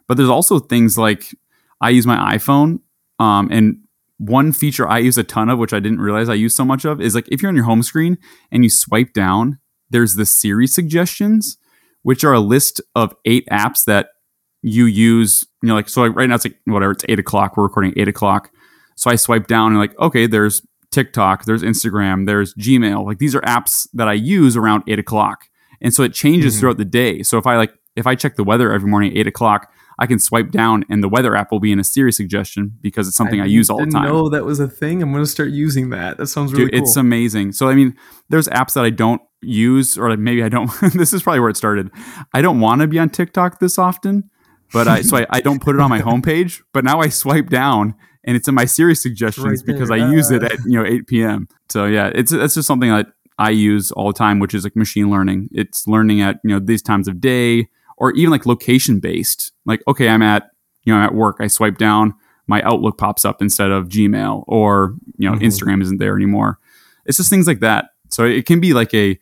But 0.08 0.18
there's 0.18 0.28
also 0.28 0.58
things 0.58 0.98
like 0.98 1.34
I 1.80 1.88
use 1.88 2.06
my 2.06 2.36
iPhone, 2.36 2.80
um, 3.18 3.48
and 3.50 3.78
one 4.18 4.52
feature 4.52 4.86
I 4.86 4.98
use 4.98 5.16
a 5.16 5.24
ton 5.24 5.48
of, 5.48 5.58
which 5.58 5.72
I 5.72 5.80
didn't 5.80 6.00
realize 6.00 6.28
I 6.28 6.34
use 6.34 6.54
so 6.54 6.66
much 6.66 6.84
of, 6.84 7.00
is 7.00 7.14
like 7.14 7.28
if 7.28 7.40
you're 7.40 7.48
on 7.48 7.56
your 7.56 7.64
home 7.64 7.82
screen 7.82 8.18
and 8.50 8.62
you 8.62 8.68
swipe 8.68 9.14
down, 9.14 9.58
there's 9.88 10.16
the 10.16 10.26
Siri 10.26 10.66
suggestions, 10.66 11.56
which 12.02 12.24
are 12.24 12.34
a 12.34 12.40
list 12.40 12.82
of 12.94 13.16
eight 13.24 13.48
apps 13.50 13.86
that 13.86 14.08
you 14.60 14.84
use. 14.84 15.46
You 15.62 15.68
know, 15.68 15.74
like 15.76 15.88
so, 15.88 16.02
like 16.02 16.14
right 16.14 16.28
now 16.28 16.34
it's 16.34 16.44
like 16.44 16.58
whatever, 16.66 16.92
it's 16.92 17.06
eight 17.08 17.18
o'clock. 17.18 17.56
We're 17.56 17.64
recording 17.64 17.94
eight 17.96 18.08
o'clock 18.08 18.50
so 19.02 19.10
I 19.10 19.16
swipe 19.16 19.48
down 19.48 19.72
and 19.72 19.80
like, 19.80 19.98
okay, 19.98 20.28
there's 20.28 20.64
TikTok, 20.92 21.44
there's 21.44 21.64
Instagram, 21.64 22.24
there's 22.24 22.54
Gmail. 22.54 23.04
Like 23.04 23.18
these 23.18 23.34
are 23.34 23.40
apps 23.40 23.88
that 23.94 24.06
I 24.06 24.12
use 24.12 24.56
around 24.56 24.84
eight 24.86 25.00
o'clock. 25.00 25.48
And 25.80 25.92
so 25.92 26.04
it 26.04 26.14
changes 26.14 26.54
mm-hmm. 26.54 26.60
throughout 26.60 26.76
the 26.76 26.84
day. 26.84 27.24
So 27.24 27.36
if 27.36 27.44
I 27.44 27.56
like 27.56 27.72
if 27.96 28.06
I 28.06 28.14
check 28.14 28.36
the 28.36 28.44
weather 28.44 28.72
every 28.72 28.88
morning 28.88 29.10
at 29.10 29.18
eight 29.18 29.26
o'clock, 29.26 29.72
I 29.98 30.06
can 30.06 30.20
swipe 30.20 30.52
down 30.52 30.84
and 30.88 31.02
the 31.02 31.08
weather 31.08 31.34
app 31.34 31.50
will 31.50 31.58
be 31.58 31.72
in 31.72 31.80
a 31.80 31.84
Siri 31.84 32.12
suggestion 32.12 32.78
because 32.80 33.08
it's 33.08 33.16
something 33.16 33.40
I, 33.40 33.44
I 33.44 33.46
use 33.48 33.68
all 33.68 33.78
the 33.78 33.86
time. 33.86 34.04
know 34.04 34.28
that 34.28 34.44
was 34.44 34.60
a 34.60 34.68
thing. 34.68 35.02
I'm 35.02 35.10
going 35.10 35.24
to 35.24 35.30
start 35.30 35.50
using 35.50 35.90
that. 35.90 36.16
That 36.18 36.28
sounds 36.28 36.52
really 36.52 36.66
Dude, 36.66 36.74
cool. 36.74 36.82
It's 36.82 36.94
amazing. 36.96 37.50
So 37.52 37.68
I 37.68 37.74
mean, 37.74 37.96
there's 38.28 38.46
apps 38.50 38.74
that 38.74 38.84
I 38.84 38.90
don't 38.90 39.20
use 39.40 39.98
or 39.98 40.16
maybe 40.16 40.44
I 40.44 40.48
don't 40.48 40.70
this 40.94 41.12
is 41.12 41.24
probably 41.24 41.40
where 41.40 41.50
it 41.50 41.56
started. 41.56 41.90
I 42.32 42.40
don't 42.40 42.60
want 42.60 42.82
to 42.82 42.86
be 42.86 43.00
on 43.00 43.10
TikTok 43.10 43.58
this 43.58 43.78
often, 43.78 44.30
but 44.72 44.86
I 44.86 45.02
so 45.02 45.16
I, 45.16 45.26
I 45.28 45.40
don't 45.40 45.60
put 45.60 45.74
it 45.74 45.80
on 45.80 45.90
my 45.90 46.00
homepage, 46.02 46.62
but 46.72 46.84
now 46.84 47.00
I 47.00 47.08
swipe 47.08 47.48
down 47.48 47.96
and 48.24 48.36
it's 48.36 48.48
in 48.48 48.54
my 48.54 48.64
Siri's 48.64 49.02
suggestions 49.02 49.46
right 49.46 49.66
because 49.66 49.90
I 49.90 49.96
use 49.96 50.30
it 50.30 50.42
at 50.42 50.58
you 50.64 50.78
know 50.78 50.84
8 50.84 51.06
p.m. 51.06 51.48
So 51.68 51.86
yeah, 51.86 52.10
it's 52.14 52.32
it's 52.32 52.54
just 52.54 52.66
something 52.66 52.90
that 52.90 53.08
I 53.38 53.50
use 53.50 53.90
all 53.92 54.08
the 54.08 54.18
time, 54.18 54.38
which 54.38 54.54
is 54.54 54.64
like 54.64 54.76
machine 54.76 55.10
learning. 55.10 55.48
It's 55.52 55.86
learning 55.86 56.20
at 56.20 56.38
you 56.44 56.50
know 56.50 56.58
these 56.58 56.82
times 56.82 57.08
of 57.08 57.20
day 57.20 57.68
or 57.96 58.12
even 58.12 58.30
like 58.30 58.46
location 58.46 59.00
based. 59.00 59.52
Like 59.64 59.82
okay, 59.88 60.08
I'm 60.08 60.22
at 60.22 60.50
you 60.84 60.92
know 60.92 60.98
I'm 60.98 61.06
at 61.06 61.14
work, 61.14 61.36
I 61.40 61.46
swipe 61.46 61.78
down, 61.78 62.14
my 62.46 62.62
Outlook 62.62 62.98
pops 62.98 63.24
up 63.24 63.40
instead 63.40 63.70
of 63.70 63.88
Gmail, 63.88 64.44
or 64.46 64.96
you 65.18 65.28
know 65.28 65.36
mm-hmm. 65.36 65.44
Instagram 65.44 65.82
isn't 65.82 65.98
there 65.98 66.16
anymore. 66.16 66.58
It's 67.06 67.16
just 67.16 67.30
things 67.30 67.46
like 67.46 67.60
that. 67.60 67.86
So 68.10 68.24
it 68.24 68.46
can 68.46 68.60
be 68.60 68.74
like 68.74 68.92
a 68.94 69.18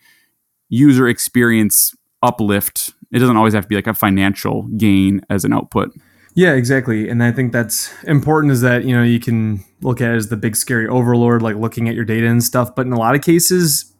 user 0.68 1.08
experience 1.08 1.94
uplift. 2.22 2.92
It 3.12 3.18
doesn't 3.18 3.36
always 3.36 3.54
have 3.54 3.64
to 3.64 3.68
be 3.68 3.76
like 3.76 3.86
a 3.86 3.94
financial 3.94 4.62
gain 4.76 5.22
as 5.30 5.44
an 5.44 5.52
output. 5.52 5.90
Yeah, 6.40 6.54
exactly. 6.54 7.10
And 7.10 7.22
I 7.22 7.32
think 7.32 7.52
that's 7.52 7.92
important 8.04 8.50
is 8.50 8.62
that, 8.62 8.84
you 8.86 8.96
know, 8.96 9.02
you 9.02 9.20
can 9.20 9.62
look 9.82 10.00
at 10.00 10.10
it 10.10 10.16
as 10.16 10.28
the 10.28 10.38
big 10.38 10.56
scary 10.56 10.88
overlord, 10.88 11.42
like 11.42 11.56
looking 11.56 11.86
at 11.86 11.94
your 11.94 12.06
data 12.06 12.26
and 12.28 12.42
stuff. 12.42 12.74
But 12.74 12.86
in 12.86 12.94
a 12.94 12.98
lot 12.98 13.14
of 13.14 13.20
cases, 13.20 13.92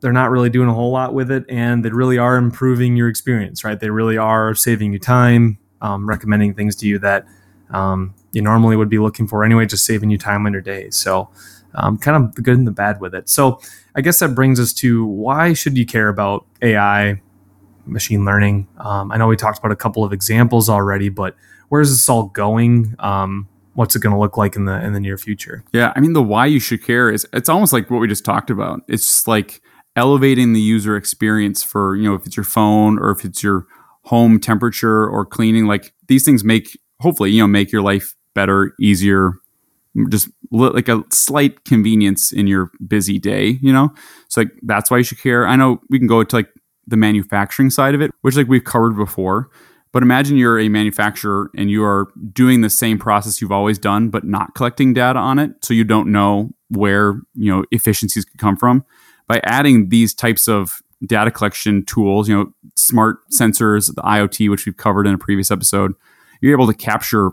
they're 0.00 0.10
not 0.10 0.30
really 0.30 0.48
doing 0.48 0.70
a 0.70 0.72
whole 0.72 0.90
lot 0.90 1.12
with 1.12 1.30
it. 1.30 1.44
And 1.50 1.84
they 1.84 1.90
really 1.90 2.16
are 2.16 2.38
improving 2.38 2.96
your 2.96 3.08
experience, 3.08 3.62
right? 3.62 3.78
They 3.78 3.90
really 3.90 4.16
are 4.16 4.54
saving 4.54 4.94
you 4.94 4.98
time, 4.98 5.58
um, 5.82 6.08
recommending 6.08 6.54
things 6.54 6.74
to 6.76 6.86
you 6.88 6.98
that 7.00 7.26
um, 7.68 8.14
you 8.32 8.40
normally 8.40 8.74
would 8.74 8.88
be 8.88 8.98
looking 8.98 9.28
for 9.28 9.44
anyway, 9.44 9.66
just 9.66 9.84
saving 9.84 10.08
you 10.08 10.16
time 10.16 10.46
on 10.46 10.52
your 10.54 10.62
day. 10.62 10.88
So, 10.88 11.28
um, 11.74 11.98
kind 11.98 12.24
of 12.24 12.34
the 12.36 12.40
good 12.40 12.56
and 12.56 12.66
the 12.66 12.72
bad 12.72 13.02
with 13.02 13.14
it. 13.14 13.28
So, 13.28 13.60
I 13.94 14.00
guess 14.00 14.18
that 14.20 14.28
brings 14.34 14.58
us 14.58 14.72
to 14.74 15.04
why 15.04 15.52
should 15.52 15.76
you 15.76 15.84
care 15.84 16.08
about 16.08 16.46
AI, 16.62 17.20
machine 17.84 18.24
learning? 18.24 18.66
Um, 18.78 19.12
I 19.12 19.18
know 19.18 19.26
we 19.26 19.36
talked 19.36 19.58
about 19.58 19.72
a 19.72 19.76
couple 19.76 20.04
of 20.04 20.12
examples 20.14 20.70
already, 20.70 21.10
but 21.10 21.36
where's 21.72 21.88
this 21.88 22.06
all 22.06 22.24
going? 22.24 22.94
Um, 22.98 23.48
what's 23.72 23.96
it 23.96 24.02
going 24.02 24.14
to 24.14 24.20
look 24.20 24.36
like 24.36 24.56
in 24.56 24.66
the 24.66 24.84
in 24.84 24.92
the 24.92 25.00
near 25.00 25.16
future? 25.16 25.64
Yeah, 25.72 25.90
I 25.96 26.00
mean 26.00 26.12
the 26.12 26.22
why 26.22 26.44
you 26.44 26.60
should 26.60 26.84
care 26.84 27.10
is 27.10 27.26
it's 27.32 27.48
almost 27.48 27.72
like 27.72 27.90
what 27.90 27.98
we 27.98 28.06
just 28.06 28.26
talked 28.26 28.50
about. 28.50 28.82
It's 28.88 29.26
like 29.26 29.62
elevating 29.96 30.52
the 30.52 30.60
user 30.60 30.96
experience 30.96 31.62
for 31.62 31.96
you 31.96 32.02
know 32.02 32.14
if 32.14 32.26
it's 32.26 32.36
your 32.36 32.44
phone 32.44 32.98
or 32.98 33.10
if 33.10 33.24
it's 33.24 33.42
your 33.42 33.66
home 34.04 34.38
temperature 34.38 35.08
or 35.08 35.24
cleaning. 35.24 35.66
Like 35.66 35.94
these 36.08 36.26
things 36.26 36.44
make 36.44 36.78
hopefully 37.00 37.30
you 37.30 37.40
know 37.40 37.46
make 37.46 37.72
your 37.72 37.80
life 37.80 38.14
better, 38.34 38.74
easier, 38.78 39.32
just 40.10 40.28
like 40.50 40.88
a 40.88 41.02
slight 41.10 41.64
convenience 41.64 42.32
in 42.32 42.46
your 42.46 42.70
busy 42.86 43.18
day. 43.18 43.58
You 43.62 43.72
know, 43.72 43.94
so 44.28 44.42
like 44.42 44.50
that's 44.60 44.90
why 44.90 44.98
you 44.98 45.04
should 45.04 45.22
care. 45.22 45.46
I 45.46 45.56
know 45.56 45.80
we 45.88 45.98
can 45.98 46.06
go 46.06 46.22
to 46.22 46.36
like 46.36 46.50
the 46.86 46.98
manufacturing 46.98 47.70
side 47.70 47.94
of 47.94 48.02
it, 48.02 48.10
which 48.20 48.36
like 48.36 48.48
we've 48.48 48.62
covered 48.62 48.94
before. 48.94 49.48
But 49.92 50.02
imagine 50.02 50.38
you're 50.38 50.58
a 50.58 50.68
manufacturer 50.68 51.50
and 51.54 51.70
you 51.70 51.84
are 51.84 52.08
doing 52.32 52.62
the 52.62 52.70
same 52.70 52.98
process 52.98 53.40
you've 53.40 53.52
always 53.52 53.78
done, 53.78 54.08
but 54.08 54.24
not 54.24 54.54
collecting 54.54 54.94
data 54.94 55.18
on 55.18 55.38
it. 55.38 55.52
So 55.62 55.74
you 55.74 55.84
don't 55.84 56.10
know 56.10 56.50
where, 56.70 57.20
you 57.34 57.52
know, 57.52 57.64
efficiencies 57.70 58.24
could 58.24 58.40
come 58.40 58.56
from. 58.56 58.84
By 59.28 59.40
adding 59.44 59.90
these 59.90 60.14
types 60.14 60.48
of 60.48 60.82
data 61.04 61.30
collection 61.30 61.84
tools, 61.84 62.28
you 62.28 62.34
know, 62.34 62.52
smart 62.74 63.18
sensors, 63.30 63.94
the 63.94 64.02
IoT, 64.02 64.48
which 64.48 64.64
we've 64.64 64.76
covered 64.76 65.06
in 65.06 65.14
a 65.14 65.18
previous 65.18 65.50
episode, 65.50 65.92
you're 66.40 66.52
able 66.52 66.66
to 66.66 66.74
capture 66.74 67.30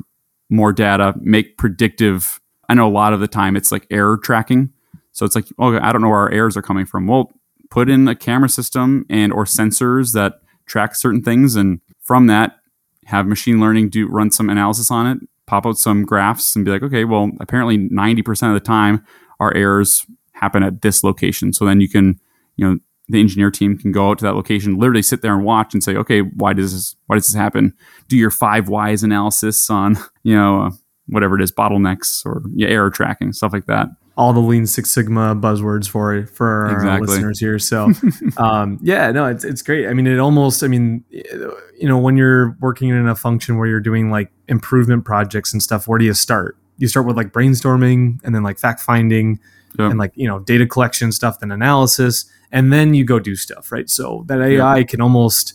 more 0.49 0.73
data, 0.73 1.13
make 1.21 1.57
predictive. 1.57 2.41
I 2.67 2.73
know 2.73 2.87
a 2.87 2.91
lot 2.91 3.13
of 3.13 3.21
the 3.21 3.27
time 3.27 3.55
it's 3.55 3.71
like 3.71 3.87
error 3.89 4.17
tracking. 4.17 4.71
So 5.13 5.25
it's 5.25 5.35
like, 5.35 5.45
oh, 5.57 5.79
I 5.79 5.91
don't 5.91 6.01
know 6.01 6.09
where 6.09 6.19
our 6.19 6.31
errors 6.31 6.57
are 6.57 6.61
coming 6.61 6.85
from. 6.85 7.07
Well, 7.07 7.31
put 7.69 7.89
in 7.89 8.07
a 8.07 8.15
camera 8.15 8.49
system 8.49 9.05
and 9.09 9.31
or 9.31 9.45
sensors 9.45 10.13
that 10.13 10.41
track 10.69 10.95
certain 10.95 11.21
things 11.21 11.55
and 11.55 11.81
from 11.99 12.27
that, 12.27 12.59
have 13.05 13.25
machine 13.27 13.59
learning 13.59 13.89
do 13.89 14.07
run 14.07 14.31
some 14.31 14.49
analysis 14.49 14.91
on 14.91 15.07
it, 15.07 15.17
pop 15.47 15.65
out 15.65 15.77
some 15.77 16.05
graphs, 16.05 16.55
and 16.55 16.63
be 16.63 16.71
like, 16.71 16.83
okay, 16.83 17.05
well, 17.05 17.31
apparently 17.39 17.77
90% 17.77 18.47
of 18.47 18.53
the 18.53 18.59
time 18.59 19.03
our 19.39 19.53
errors 19.55 20.05
happen 20.33 20.63
at 20.63 20.81
this 20.81 21.03
location. 21.03 21.51
So 21.51 21.65
then 21.65 21.81
you 21.81 21.89
can, 21.89 22.19
you 22.55 22.65
know, 22.67 22.79
the 23.07 23.19
engineer 23.19 23.49
team 23.49 23.77
can 23.77 23.91
go 23.91 24.09
out 24.09 24.19
to 24.19 24.25
that 24.25 24.35
location, 24.35 24.77
literally 24.77 25.01
sit 25.01 25.23
there 25.23 25.33
and 25.33 25.43
watch 25.43 25.73
and 25.73 25.83
say, 25.83 25.95
okay, 25.95 26.21
why 26.21 26.53
does 26.53 26.71
this 26.71 26.95
why 27.07 27.15
does 27.15 27.25
this 27.25 27.35
happen? 27.35 27.73
Do 28.07 28.15
your 28.15 28.29
five 28.29 28.69
whys 28.69 29.01
analysis 29.01 29.69
on, 29.69 29.97
you 30.23 30.35
know, 30.35 30.63
uh, 30.63 30.71
whatever 31.07 31.35
it 31.35 31.41
is, 31.41 31.51
bottlenecks 31.51 32.23
or 32.25 32.43
yeah, 32.53 32.67
error 32.67 32.91
tracking, 32.91 33.33
stuff 33.33 33.53
like 33.53 33.65
that 33.65 33.87
all 34.19 34.33
the 34.33 34.41
Lean 34.41 34.67
Six 34.67 34.91
Sigma 34.91 35.33
buzzwords 35.33 35.89
for 35.89 36.25
for 36.25 36.65
our 36.65 36.73
exactly. 36.73 37.07
listeners 37.07 37.39
here. 37.39 37.57
So, 37.57 37.89
um, 38.37 38.77
yeah, 38.81 39.11
no, 39.11 39.25
it's 39.25 39.45
it's 39.45 39.61
great. 39.61 39.87
I 39.87 39.93
mean, 39.93 40.07
it 40.07 40.19
almost, 40.19 40.61
I 40.61 40.67
mean, 40.67 41.05
you 41.09 41.87
know, 41.87 41.97
when 41.97 42.17
you're 42.17 42.57
working 42.59 42.89
in 42.89 43.07
a 43.07 43.15
function 43.15 43.57
where 43.57 43.65
you're 43.65 43.79
doing 43.79 44.11
like 44.11 44.29
improvement 44.49 45.05
projects 45.05 45.53
and 45.53 45.63
stuff, 45.63 45.87
where 45.87 45.97
do 45.97 46.03
you 46.03 46.13
start? 46.13 46.57
You 46.77 46.89
start 46.89 47.05
with 47.05 47.15
like 47.15 47.31
brainstorming 47.31 48.19
and 48.25 48.35
then 48.35 48.43
like 48.43 48.59
fact 48.59 48.81
finding 48.81 49.39
and 49.77 49.97
like 49.97 50.11
you 50.15 50.27
know 50.27 50.39
data 50.39 50.67
collection 50.67 51.13
stuff, 51.13 51.39
then 51.39 51.49
analysis, 51.49 52.29
and 52.51 52.73
then 52.73 52.93
you 52.93 53.05
go 53.05 53.19
do 53.19 53.37
stuff, 53.37 53.71
right? 53.71 53.89
So 53.89 54.25
that 54.27 54.41
AI 54.41 54.83
can 54.83 54.99
almost 54.99 55.53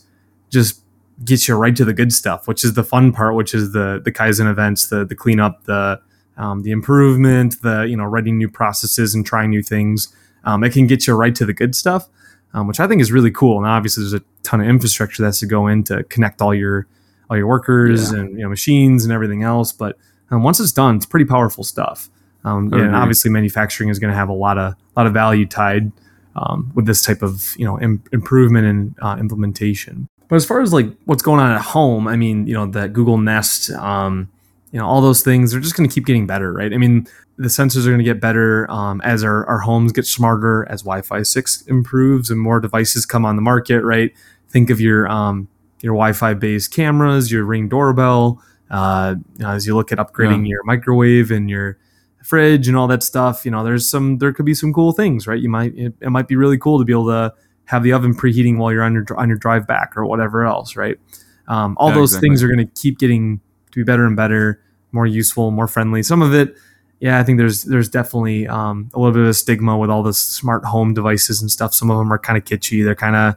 just 0.48 0.80
get 1.22 1.46
you 1.46 1.54
right 1.54 1.76
to 1.76 1.84
the 1.84 1.92
good 1.92 2.14
stuff, 2.14 2.48
which 2.48 2.64
is 2.64 2.72
the 2.72 2.84
fun 2.84 3.12
part, 3.12 3.34
which 3.34 3.52
is 3.52 3.72
the 3.72 4.00
the 4.02 4.10
Kaizen 4.10 4.50
events, 4.50 4.86
the 4.86 5.04
the 5.04 5.14
cleanup, 5.14 5.64
the 5.64 6.00
um, 6.36 6.62
the 6.62 6.70
improvement, 6.70 7.60
the 7.62 7.82
you 7.82 7.96
know 7.96 8.04
writing 8.04 8.38
new 8.38 8.48
processes 8.48 9.14
and 9.14 9.24
trying 9.24 9.50
new 9.50 9.62
things. 9.62 10.14
Um, 10.44 10.62
it 10.64 10.72
can 10.72 10.86
get 10.86 11.06
you 11.06 11.14
right 11.14 11.34
to 11.34 11.46
the 11.46 11.54
good 11.54 11.74
stuff, 11.74 12.08
um, 12.52 12.66
which 12.66 12.80
I 12.80 12.86
think 12.86 13.00
is 13.00 13.10
really 13.12 13.30
cool. 13.30 13.58
And 13.58 13.66
obviously, 13.66 14.02
there's 14.02 14.14
a 14.14 14.22
ton 14.42 14.60
of 14.60 14.68
infrastructure 14.68 15.22
that 15.22 15.28
has 15.28 15.40
to 15.40 15.46
go 15.46 15.66
in 15.66 15.84
to 15.84 16.04
connect 16.04 16.42
all 16.42 16.54
your 16.54 16.86
all 17.30 17.36
your 17.36 17.46
workers 17.46 18.12
yeah. 18.12 18.20
and 18.20 18.30
you 18.32 18.42
know 18.42 18.48
machines 18.48 19.04
and 19.04 19.12
everything 19.12 19.42
else. 19.42 19.72
But 19.72 19.96
um, 20.30 20.42
once 20.42 20.60
it's 20.60 20.72
done, 20.72 20.96
it's 20.96 21.06
pretty 21.06 21.26
powerful 21.26 21.64
stuff. 21.64 22.10
Um, 22.44 22.72
And 22.72 22.94
obviously, 22.94 23.30
manufacturing 23.30 23.88
is 23.88 23.98
going 23.98 24.10
to 24.10 24.16
have 24.16 24.28
a 24.28 24.34
lot 24.34 24.58
of 24.58 24.74
lot 24.96 25.06
of 25.06 25.14
value 25.14 25.46
tied 25.46 25.92
um, 26.36 26.70
with 26.74 26.86
this 26.86 27.02
type 27.02 27.22
of 27.22 27.54
you 27.56 27.64
know 27.64 27.80
Im- 27.80 28.02
improvement 28.12 28.66
and 28.66 28.94
uh, 29.00 29.16
implementation. 29.18 30.08
But 30.28 30.36
as 30.36 30.44
far 30.44 30.60
as 30.60 30.72
like 30.72 30.86
what's 31.04 31.22
going 31.22 31.40
on 31.40 31.52
at 31.52 31.60
home, 31.60 32.08
I 32.08 32.16
mean, 32.16 32.46
you 32.46 32.54
know, 32.54 32.66
that 32.66 32.92
Google 32.92 33.18
Nest, 33.18 33.70
um, 33.70 34.30
you 34.74 34.80
know 34.80 34.86
all 34.86 35.00
those 35.00 35.22
things 35.22 35.52
they're 35.52 35.60
just 35.60 35.76
going 35.76 35.88
to 35.88 35.94
keep 35.94 36.04
getting 36.04 36.26
better 36.26 36.52
right 36.52 36.74
i 36.74 36.76
mean 36.76 37.06
the 37.36 37.48
sensors 37.48 37.86
are 37.86 37.90
going 37.90 37.98
to 37.98 38.04
get 38.04 38.20
better 38.20 38.70
um, 38.70 39.00
as 39.02 39.24
our, 39.24 39.46
our 39.46 39.58
homes 39.58 39.92
get 39.92 40.04
smarter 40.04 40.68
as 40.68 40.82
wi-fi 40.82 41.22
6 41.22 41.62
improves 41.62 42.28
and 42.28 42.40
more 42.40 42.60
devices 42.60 43.06
come 43.06 43.24
on 43.24 43.36
the 43.36 43.42
market 43.42 43.82
right 43.82 44.12
think 44.48 44.70
of 44.70 44.80
your 44.80 45.08
um, 45.08 45.48
your 45.80 45.94
wi-fi 45.94 46.34
based 46.34 46.72
cameras 46.72 47.30
your 47.30 47.44
ring 47.44 47.68
doorbell 47.68 48.42
uh, 48.70 49.14
you 49.38 49.44
know, 49.44 49.50
as 49.50 49.64
you 49.64 49.76
look 49.76 49.92
at 49.92 49.98
upgrading 49.98 50.44
yeah. 50.44 50.50
your 50.50 50.64
microwave 50.64 51.30
and 51.30 51.48
your 51.48 51.78
fridge 52.24 52.66
and 52.66 52.76
all 52.76 52.88
that 52.88 53.04
stuff 53.04 53.44
you 53.44 53.52
know 53.52 53.62
there's 53.62 53.88
some 53.88 54.18
there 54.18 54.32
could 54.32 54.46
be 54.46 54.54
some 54.54 54.72
cool 54.72 54.90
things 54.90 55.28
right 55.28 55.40
you 55.40 55.48
might 55.48 55.72
it, 55.76 55.94
it 56.00 56.10
might 56.10 56.26
be 56.26 56.34
really 56.34 56.58
cool 56.58 56.80
to 56.80 56.84
be 56.84 56.92
able 56.92 57.06
to 57.06 57.32
have 57.66 57.84
the 57.84 57.92
oven 57.92 58.12
preheating 58.12 58.58
while 58.58 58.72
you're 58.72 58.82
on 58.82 58.92
your 58.92 59.06
on 59.16 59.28
your 59.28 59.38
drive 59.38 59.68
back 59.68 59.96
or 59.96 60.04
whatever 60.04 60.44
else 60.44 60.74
right 60.74 60.98
um, 61.46 61.76
all 61.78 61.90
yeah, 61.90 61.96
those 61.96 62.12
exactly. 62.12 62.28
things 62.28 62.42
are 62.42 62.48
going 62.48 62.66
to 62.66 62.80
keep 62.80 62.98
getting 62.98 63.40
to 63.74 63.80
be 63.80 63.84
better 63.84 64.06
and 64.06 64.16
better 64.16 64.60
more 64.94 65.06
useful, 65.06 65.50
more 65.50 65.66
friendly. 65.66 66.02
Some 66.02 66.22
of 66.22 66.32
it, 66.32 66.54
yeah, 67.00 67.18
I 67.18 67.24
think 67.24 67.38
there's 67.38 67.64
there's 67.64 67.88
definitely 67.88 68.46
um, 68.46 68.90
a 68.94 68.98
little 68.98 69.12
bit 69.12 69.22
of 69.22 69.28
a 69.28 69.34
stigma 69.34 69.76
with 69.76 69.90
all 69.90 70.02
the 70.02 70.14
smart 70.14 70.64
home 70.64 70.94
devices 70.94 71.42
and 71.42 71.50
stuff. 71.50 71.74
Some 71.74 71.90
of 71.90 71.98
them 71.98 72.12
are 72.12 72.18
kind 72.18 72.38
of 72.38 72.44
kitschy. 72.44 72.82
They're 72.84 72.94
kind 72.94 73.16
of 73.16 73.34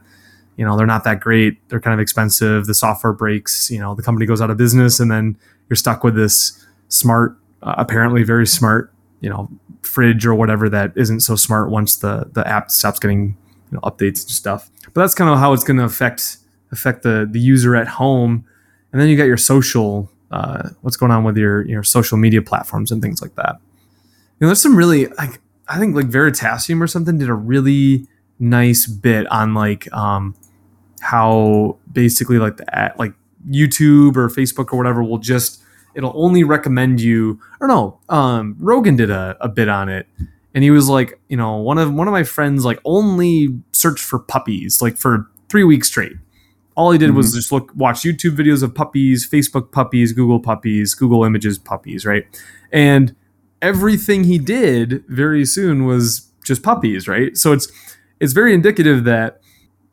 you 0.56 0.64
know 0.64 0.76
they're 0.76 0.86
not 0.86 1.04
that 1.04 1.20
great. 1.20 1.58
They're 1.68 1.80
kind 1.80 1.92
of 1.92 2.00
expensive. 2.00 2.66
The 2.66 2.74
software 2.74 3.12
breaks. 3.12 3.70
You 3.70 3.80
know 3.80 3.94
the 3.94 4.02
company 4.02 4.24
goes 4.24 4.40
out 4.40 4.50
of 4.50 4.56
business, 4.56 5.00
and 5.00 5.10
then 5.10 5.36
you're 5.68 5.76
stuck 5.76 6.04
with 6.04 6.14
this 6.14 6.64
smart, 6.88 7.36
uh, 7.62 7.74
apparently 7.76 8.22
very 8.22 8.46
smart, 8.46 8.90
you 9.20 9.28
know, 9.28 9.50
fridge 9.82 10.24
or 10.24 10.34
whatever 10.34 10.70
that 10.70 10.92
isn't 10.96 11.20
so 11.20 11.36
smart 11.36 11.70
once 11.70 11.96
the 11.96 12.30
the 12.32 12.46
app 12.46 12.70
stops 12.70 12.98
getting 12.98 13.36
you 13.70 13.76
know, 13.76 13.80
updates 13.80 14.22
and 14.22 14.30
stuff. 14.30 14.70
But 14.94 15.02
that's 15.02 15.14
kind 15.14 15.28
of 15.28 15.38
how 15.38 15.52
it's 15.52 15.64
going 15.64 15.76
to 15.76 15.84
affect 15.84 16.38
affect 16.70 17.02
the 17.02 17.28
the 17.30 17.40
user 17.40 17.74
at 17.76 17.88
home. 17.88 18.46
And 18.92 19.02
then 19.02 19.08
you 19.08 19.16
got 19.18 19.24
your 19.24 19.36
social 19.36 20.10
uh, 20.30 20.70
what's 20.82 20.96
going 20.96 21.12
on 21.12 21.24
with 21.24 21.36
your 21.36 21.66
your 21.66 21.82
social 21.82 22.18
media 22.18 22.42
platforms 22.42 22.90
and 22.90 23.02
things 23.02 23.22
like 23.22 23.34
that. 23.36 23.56
You 23.56 24.44
know, 24.44 24.48
there's 24.48 24.62
some 24.62 24.76
really 24.76 25.06
like 25.06 25.40
I 25.68 25.78
think 25.78 25.94
like 25.94 26.06
Veritasium 26.06 26.80
or 26.80 26.86
something 26.86 27.18
did 27.18 27.28
a 27.28 27.34
really 27.34 28.06
nice 28.38 28.86
bit 28.86 29.26
on 29.30 29.54
like 29.54 29.92
um, 29.92 30.34
how 31.00 31.76
basically 31.90 32.38
like 32.38 32.56
the 32.56 32.94
like 32.98 33.12
YouTube 33.48 34.16
or 34.16 34.28
Facebook 34.28 34.72
or 34.72 34.76
whatever 34.76 35.02
will 35.02 35.18
just 35.18 35.62
it'll 35.94 36.12
only 36.14 36.44
recommend 36.44 37.00
you 37.00 37.40
or 37.60 37.68
no 37.68 37.98
um, 38.08 38.56
Rogan 38.58 38.96
did 38.96 39.10
a, 39.10 39.36
a 39.40 39.48
bit 39.48 39.68
on 39.68 39.88
it 39.88 40.06
and 40.54 40.64
he 40.64 40.70
was 40.70 40.88
like 40.88 41.18
you 41.28 41.36
know 41.36 41.56
one 41.56 41.78
of 41.78 41.92
one 41.92 42.08
of 42.08 42.12
my 42.12 42.24
friends 42.24 42.64
like 42.64 42.80
only 42.84 43.58
searched 43.72 44.04
for 44.04 44.18
puppies 44.18 44.82
like 44.82 44.96
for 44.96 45.30
three 45.48 45.64
weeks 45.64 45.88
straight 45.88 46.16
all 46.78 46.92
he 46.92 46.98
did 46.98 47.08
mm-hmm. 47.08 47.16
was 47.16 47.34
just 47.34 47.50
look, 47.50 47.72
watch 47.74 48.02
YouTube 48.02 48.36
videos 48.36 48.62
of 48.62 48.72
puppies, 48.72 49.28
Facebook 49.28 49.72
puppies, 49.72 50.12
Google 50.12 50.38
puppies, 50.38 50.94
Google 50.94 51.24
Images 51.24 51.58
puppies, 51.58 52.06
right? 52.06 52.24
And 52.72 53.16
everything 53.60 54.22
he 54.22 54.38
did 54.38 55.04
very 55.08 55.44
soon 55.44 55.86
was 55.86 56.30
just 56.44 56.62
puppies, 56.62 57.08
right? 57.08 57.36
So 57.36 57.52
it's 57.52 57.66
it's 58.20 58.32
very 58.32 58.54
indicative 58.54 59.02
that 59.04 59.40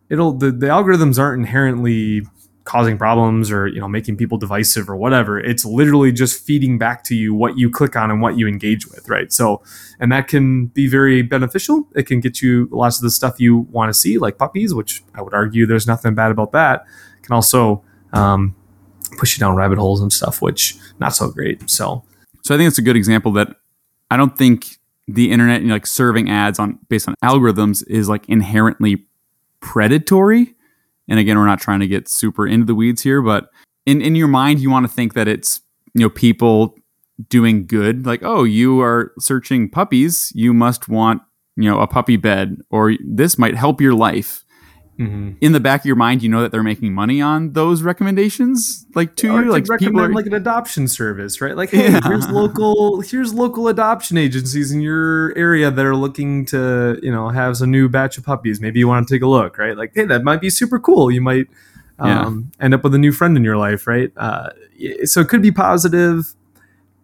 it'll 0.10 0.34
the, 0.34 0.52
the 0.52 0.68
algorithms 0.68 1.18
aren't 1.18 1.40
inherently 1.40 2.22
causing 2.66 2.98
problems 2.98 3.52
or 3.52 3.68
you 3.68 3.80
know 3.80 3.88
making 3.88 4.18
people 4.18 4.38
divisive 4.38 4.90
or 4.90 4.96
whatever 4.96 5.40
it's 5.40 5.64
literally 5.64 6.12
just 6.12 6.44
feeding 6.44 6.78
back 6.80 7.04
to 7.04 7.16
you 7.16 7.34
what 7.34 7.58
you 7.58 7.70
click 7.70 7.96
on 7.96 8.10
and 8.10 8.22
what 8.22 8.38
you 8.38 8.48
engage 8.48 8.88
with 8.88 9.08
right? 9.08 9.32
So 9.32 9.64
and 10.00 10.12
that 10.12 10.28
can 10.28 10.68
be 10.68 10.88
very 10.88 11.22
beneficial. 11.22 11.88
It 11.96 12.04
can 12.04 12.20
get 12.20 12.42
you 12.42 12.68
lots 12.72 12.98
of 12.98 13.04
the 13.04 13.12
stuff 13.12 13.40
you 13.40 13.60
want 13.72 13.90
to 13.90 13.94
see 13.94 14.18
like 14.18 14.38
puppies 14.38 14.74
which 14.74 15.04
i 15.14 15.22
would 15.22 15.34
argue 15.34 15.66
there's 15.66 15.88
nothing 15.88 16.16
bad 16.16 16.32
about 16.32 16.52
that. 16.52 16.86
It 17.18 17.24
can 17.24 17.34
also 17.34 17.84
um, 18.14 18.56
push 19.18 19.38
you 19.38 19.40
down 19.40 19.56
rabbit 19.56 19.78
holes 19.78 20.02
and 20.02 20.12
stuff 20.12 20.42
which 20.42 20.76
not 21.00 21.16
so 21.16 21.30
great 21.30 21.70
so. 21.70 22.04
So 22.44 22.54
i 22.54 22.58
think 22.58 22.68
it's 22.68 22.78
a 22.78 22.84
good 22.84 22.96
example 22.96 23.32
that 23.34 23.56
i 24.10 24.18
don't 24.18 24.38
think 24.38 24.78
the 25.08 25.32
internet 25.32 25.62
you 25.62 25.68
know, 25.68 25.76
like 25.76 25.86
serving 25.86 26.30
ads 26.30 26.60
on 26.60 26.80
based 26.90 27.08
on 27.08 27.16
algorithms 27.24 27.88
is 27.88 28.10
like 28.10 28.28
inherently 28.28 29.06
predatory. 29.60 30.55
And 31.08 31.20
again, 31.20 31.38
we're 31.38 31.46
not 31.46 31.60
trying 31.60 31.80
to 31.82 31.88
get 31.88 32.08
super 32.08 32.48
into 32.48 32.66
the 32.66 32.76
weeds 32.76 33.02
here, 33.02 33.22
but 33.22 33.50
in, 33.86 34.02
in 34.02 34.16
your 34.16 34.28
mind, 34.28 34.60
you 34.60 34.70
want 34.70 34.88
to 34.88 34.92
think 34.92 35.14
that 35.14 35.28
it's, 35.28 35.62
you 35.94 36.02
know, 36.02 36.10
people 36.10 36.76
doing 37.30 37.66
good. 37.66 38.06
Like, 38.06 38.22
oh, 38.24 38.44
you 38.44 38.82
are 38.82 39.14
searching 39.20 39.70
puppies. 39.70 40.32
You 40.36 40.54
must 40.54 40.90
want, 40.90 41.22
you 41.56 41.70
know, 41.70 41.80
a 41.80 41.88
puppy 41.88 42.18
bed, 42.18 42.58
or 42.70 42.94
this 43.06 43.38
might 43.38 43.56
help 43.56 43.80
your 43.80 43.94
life. 43.94 44.44
Mm-hmm. 45.00 45.32
In 45.42 45.52
the 45.52 45.60
back 45.60 45.82
of 45.82 45.86
your 45.86 45.98
mind, 45.98 46.24
you 46.24 46.30
know 46.30 46.42
that 46.42 46.52
they're 46.52 46.64
making 46.64 46.94
money 46.94 47.22
on 47.22 47.52
those 47.52 47.82
recommendations, 47.82 48.86
like 48.96 49.16
to 49.18 49.30
or 49.30 49.44
you, 49.44 49.52
like 49.52 49.66
people 49.78 50.00
are 50.00 50.14
like 50.14 50.26
an 50.26 50.34
adoption 50.34 50.88
service, 50.88 51.42
right? 51.42 51.56
Like, 51.58 51.72
hey, 51.72 51.92
yeah. 51.92 52.00
here's 52.02 52.30
local, 52.30 53.02
here's 53.02 53.34
local 53.34 53.68
adoption 53.68 54.18
agencies 54.18 54.72
in 54.72 54.80
your 54.80 55.38
area 55.38 55.70
that 55.70 55.86
are 55.86 55.98
looking 55.98 56.46
to, 56.46 56.98
you 57.04 57.12
know, 57.12 57.28
have 57.28 57.60
a 57.60 57.68
new 57.68 57.90
batch 57.90 58.18
of 58.18 58.24
puppies. 58.24 58.62
Maybe 58.62 58.80
you 58.80 58.88
want 58.88 59.06
to 59.06 59.14
take 59.14 59.22
a 59.22 59.28
look, 59.28 59.58
right? 59.58 59.76
Like, 59.76 59.92
hey, 59.94 60.06
that 60.06 60.24
might 60.24 60.40
be 60.40 60.50
super 60.50 60.80
cool. 60.80 61.12
You 61.12 61.20
might 61.20 61.48
um, 62.00 62.52
yeah. 62.58 62.66
end 62.66 62.74
up 62.74 62.84
with 62.86 62.96
a 62.96 63.00
new 63.00 63.12
friend 63.12 63.36
in 63.36 63.44
your 63.44 63.58
life, 63.58 63.88
right? 63.88 64.14
Uh, 64.16 64.52
so 65.04 65.20
it 65.20 65.28
could 65.28 65.42
be 65.42 65.52
positive 65.52 66.34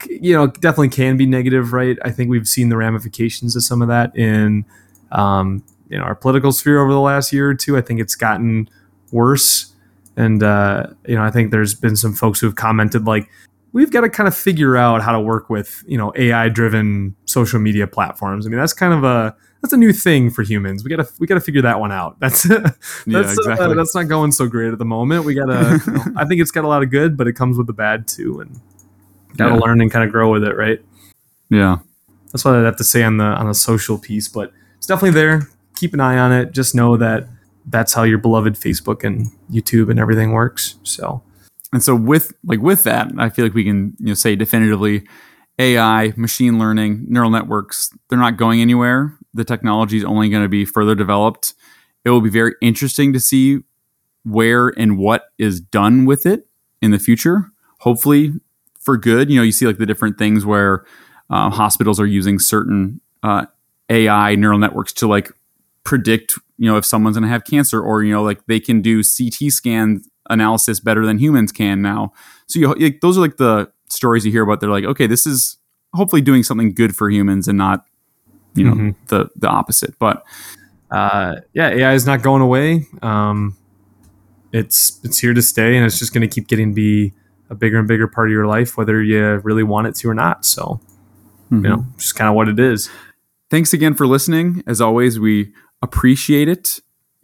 you 0.09 0.33
know 0.33 0.47
definitely 0.47 0.89
can 0.89 1.15
be 1.15 1.27
negative 1.27 1.73
right 1.73 1.99
i 2.03 2.09
think 2.09 2.27
we've 2.27 2.47
seen 2.47 2.69
the 2.69 2.75
ramifications 2.75 3.55
of 3.55 3.61
some 3.61 3.83
of 3.83 3.87
that 3.87 4.15
in 4.17 4.65
um, 5.11 5.63
you 5.91 5.97
know 5.97 6.03
our 6.03 6.15
political 6.15 6.51
sphere 6.51 6.81
over 6.81 6.91
the 6.91 6.99
last 6.99 7.31
year 7.31 7.49
or 7.49 7.55
two 7.55 7.77
i 7.77 7.81
think 7.81 7.99
it's 7.99 8.15
gotten 8.15 8.67
worse 9.11 9.73
and 10.17 10.43
uh, 10.43 10.87
you 11.07 11.15
know 11.15 11.23
i 11.23 11.31
think 11.31 11.51
there's 11.51 11.73
been 11.73 11.95
some 11.95 12.13
folks 12.13 12.39
who 12.39 12.47
have 12.47 12.55
commented 12.55 13.05
like 13.05 13.29
we've 13.73 13.91
got 13.91 14.01
to 14.01 14.09
kind 14.09 14.27
of 14.27 14.35
figure 14.35 14.75
out 14.75 15.01
how 15.01 15.11
to 15.11 15.19
work 15.19 15.49
with 15.49 15.83
you 15.87 15.97
know 15.97 16.11
ai 16.15 16.49
driven 16.49 17.15
social 17.25 17.59
media 17.59 17.87
platforms 17.87 18.45
i 18.45 18.49
mean 18.49 18.59
that's 18.59 18.73
kind 18.73 18.93
of 18.93 19.03
a 19.03 19.35
that's 19.61 19.73
a 19.73 19.77
new 19.77 19.93
thing 19.93 20.29
for 20.29 20.41
humans 20.41 20.83
we 20.83 20.89
gotta 20.89 21.07
we 21.19 21.27
gotta 21.27 21.41
figure 21.41 21.61
that 21.61 21.79
one 21.79 21.91
out 21.91 22.19
that's 22.19 22.43
that's, 22.47 23.05
yeah, 23.05 23.19
uh, 23.19 23.21
exactly. 23.21 23.65
uh, 23.65 23.73
that's 23.73 23.93
not 23.93 24.07
going 24.07 24.31
so 24.31 24.47
great 24.47 24.71
at 24.71 24.79
the 24.79 24.85
moment 24.85 25.25
we 25.25 25.33
gotta 25.33 25.79
you 25.85 25.93
know, 25.93 26.03
i 26.15 26.25
think 26.25 26.41
it's 26.41 26.51
got 26.51 26.63
a 26.63 26.67
lot 26.67 26.81
of 26.81 26.89
good 26.89 27.15
but 27.15 27.27
it 27.27 27.33
comes 27.33 27.57
with 27.57 27.67
the 27.67 27.73
bad 27.73 28.07
too 28.07 28.39
and 28.39 28.59
gotta 29.37 29.55
yeah. 29.55 29.59
learn 29.59 29.81
and 29.81 29.91
kind 29.91 30.05
of 30.05 30.11
grow 30.11 30.31
with 30.31 30.43
it, 30.43 30.55
right? 30.55 30.83
Yeah, 31.49 31.77
that's 32.31 32.45
what 32.45 32.55
I'd 32.55 32.65
have 32.65 32.77
to 32.77 32.83
say 32.83 33.03
on 33.03 33.17
the 33.17 33.25
on 33.25 33.47
the 33.47 33.53
social 33.53 33.97
piece, 33.97 34.27
but 34.27 34.51
it's 34.77 34.87
definitely 34.87 35.11
there. 35.11 35.47
Keep 35.81 35.95
an 35.95 35.99
eye 35.99 36.19
on 36.19 36.31
it. 36.31 36.51
Just 36.51 36.75
know 36.75 36.95
that 36.97 37.27
that's 37.65 37.91
how 37.91 38.03
your 38.03 38.19
beloved 38.19 38.53
Facebook 38.53 39.03
and 39.03 39.31
YouTube 39.51 39.89
and 39.89 39.99
everything 39.99 40.31
works. 40.31 40.75
So, 40.83 41.23
and 41.73 41.81
so 41.81 41.95
with 41.95 42.33
like 42.43 42.59
with 42.59 42.83
that, 42.83 43.11
I 43.17 43.29
feel 43.29 43.45
like 43.45 43.55
we 43.55 43.63
can 43.63 43.95
you 43.97 44.09
know 44.09 44.13
say 44.13 44.35
definitively, 44.35 45.07
AI, 45.57 46.13
machine 46.15 46.59
learning, 46.59 47.07
neural 47.09 47.31
networks, 47.31 47.89
they're 48.09 48.19
not 48.19 48.37
going 48.37 48.61
anywhere. 48.61 49.17
The 49.33 49.43
technology 49.43 49.97
is 49.97 50.03
only 50.03 50.29
going 50.29 50.43
to 50.43 50.49
be 50.49 50.65
further 50.65 50.93
developed. 50.93 51.55
It 52.05 52.11
will 52.11 52.21
be 52.21 52.29
very 52.29 52.53
interesting 52.61 53.11
to 53.13 53.19
see 53.19 53.61
where 54.23 54.67
and 54.77 54.99
what 54.99 55.31
is 55.39 55.59
done 55.59 56.05
with 56.05 56.27
it 56.27 56.45
in 56.79 56.91
the 56.91 56.99
future. 56.99 57.51
Hopefully, 57.79 58.33
for 58.79 58.97
good. 58.97 59.31
You 59.31 59.37
know, 59.37 59.43
you 59.43 59.51
see 59.51 59.65
like 59.65 59.79
the 59.79 59.87
different 59.87 60.19
things 60.19 60.45
where 60.45 60.85
uh, 61.31 61.49
hospitals 61.49 61.99
are 61.99 62.05
using 62.05 62.37
certain 62.37 63.01
uh, 63.23 63.47
AI 63.89 64.35
neural 64.35 64.59
networks 64.59 64.93
to 64.93 65.07
like 65.07 65.31
predict, 65.83 66.37
you 66.57 66.67
know, 66.67 66.77
if 66.77 66.85
someone's 66.85 67.17
going 67.17 67.23
to 67.23 67.29
have 67.29 67.43
cancer, 67.43 67.81
or 67.81 68.03
you 68.03 68.13
know, 68.13 68.23
like 68.23 68.45
they 68.47 68.59
can 68.59 68.81
do 68.81 69.03
CT 69.03 69.51
scan 69.51 70.03
analysis 70.29 70.79
better 70.79 71.05
than 71.05 71.17
humans 71.17 71.51
can 71.51 71.81
now. 71.81 72.13
So 72.47 72.59
you, 72.59 72.73
like, 72.73 73.01
those 73.01 73.17
are 73.17 73.21
like 73.21 73.37
the 73.37 73.71
stories 73.89 74.25
you 74.25 74.31
hear 74.31 74.43
about. 74.43 74.59
They're 74.59 74.69
like, 74.69 74.85
okay, 74.85 75.07
this 75.07 75.25
is 75.25 75.57
hopefully 75.93 76.21
doing 76.21 76.43
something 76.43 76.73
good 76.73 76.95
for 76.95 77.09
humans 77.09 77.47
and 77.47 77.57
not, 77.57 77.85
you 78.55 78.63
know, 78.63 78.73
mm-hmm. 78.73 79.05
the 79.07 79.29
the 79.35 79.47
opposite. 79.47 79.97
But 79.99 80.23
uh, 80.89 81.35
yeah, 81.53 81.69
AI 81.69 81.93
is 81.93 82.05
not 82.05 82.21
going 82.21 82.41
away. 82.41 82.85
Um, 83.01 83.57
it's 84.51 84.99
it's 85.03 85.19
here 85.19 85.33
to 85.33 85.41
stay, 85.41 85.75
and 85.77 85.85
it's 85.85 85.99
just 85.99 86.13
going 86.13 86.27
to 86.27 86.33
keep 86.33 86.47
getting 86.47 86.69
to 86.69 86.75
be 86.75 87.13
a 87.49 87.55
bigger 87.55 87.79
and 87.79 87.87
bigger 87.87 88.07
part 88.07 88.27
of 88.27 88.31
your 88.31 88.47
life, 88.47 88.77
whether 88.77 89.01
you 89.01 89.21
really 89.43 89.63
want 89.63 89.87
it 89.87 89.95
to 89.95 90.09
or 90.09 90.13
not. 90.13 90.45
So, 90.45 90.79
mm-hmm. 91.51 91.65
you 91.65 91.69
know, 91.69 91.85
just 91.97 92.15
kind 92.15 92.29
of 92.29 92.35
what 92.35 92.47
it 92.47 92.59
is. 92.59 92.89
Thanks 93.49 93.73
again 93.73 93.93
for 93.93 94.07
listening. 94.07 94.63
As 94.65 94.79
always, 94.79 95.19
we 95.19 95.53
appreciate 95.81 96.47
it. 96.47 96.79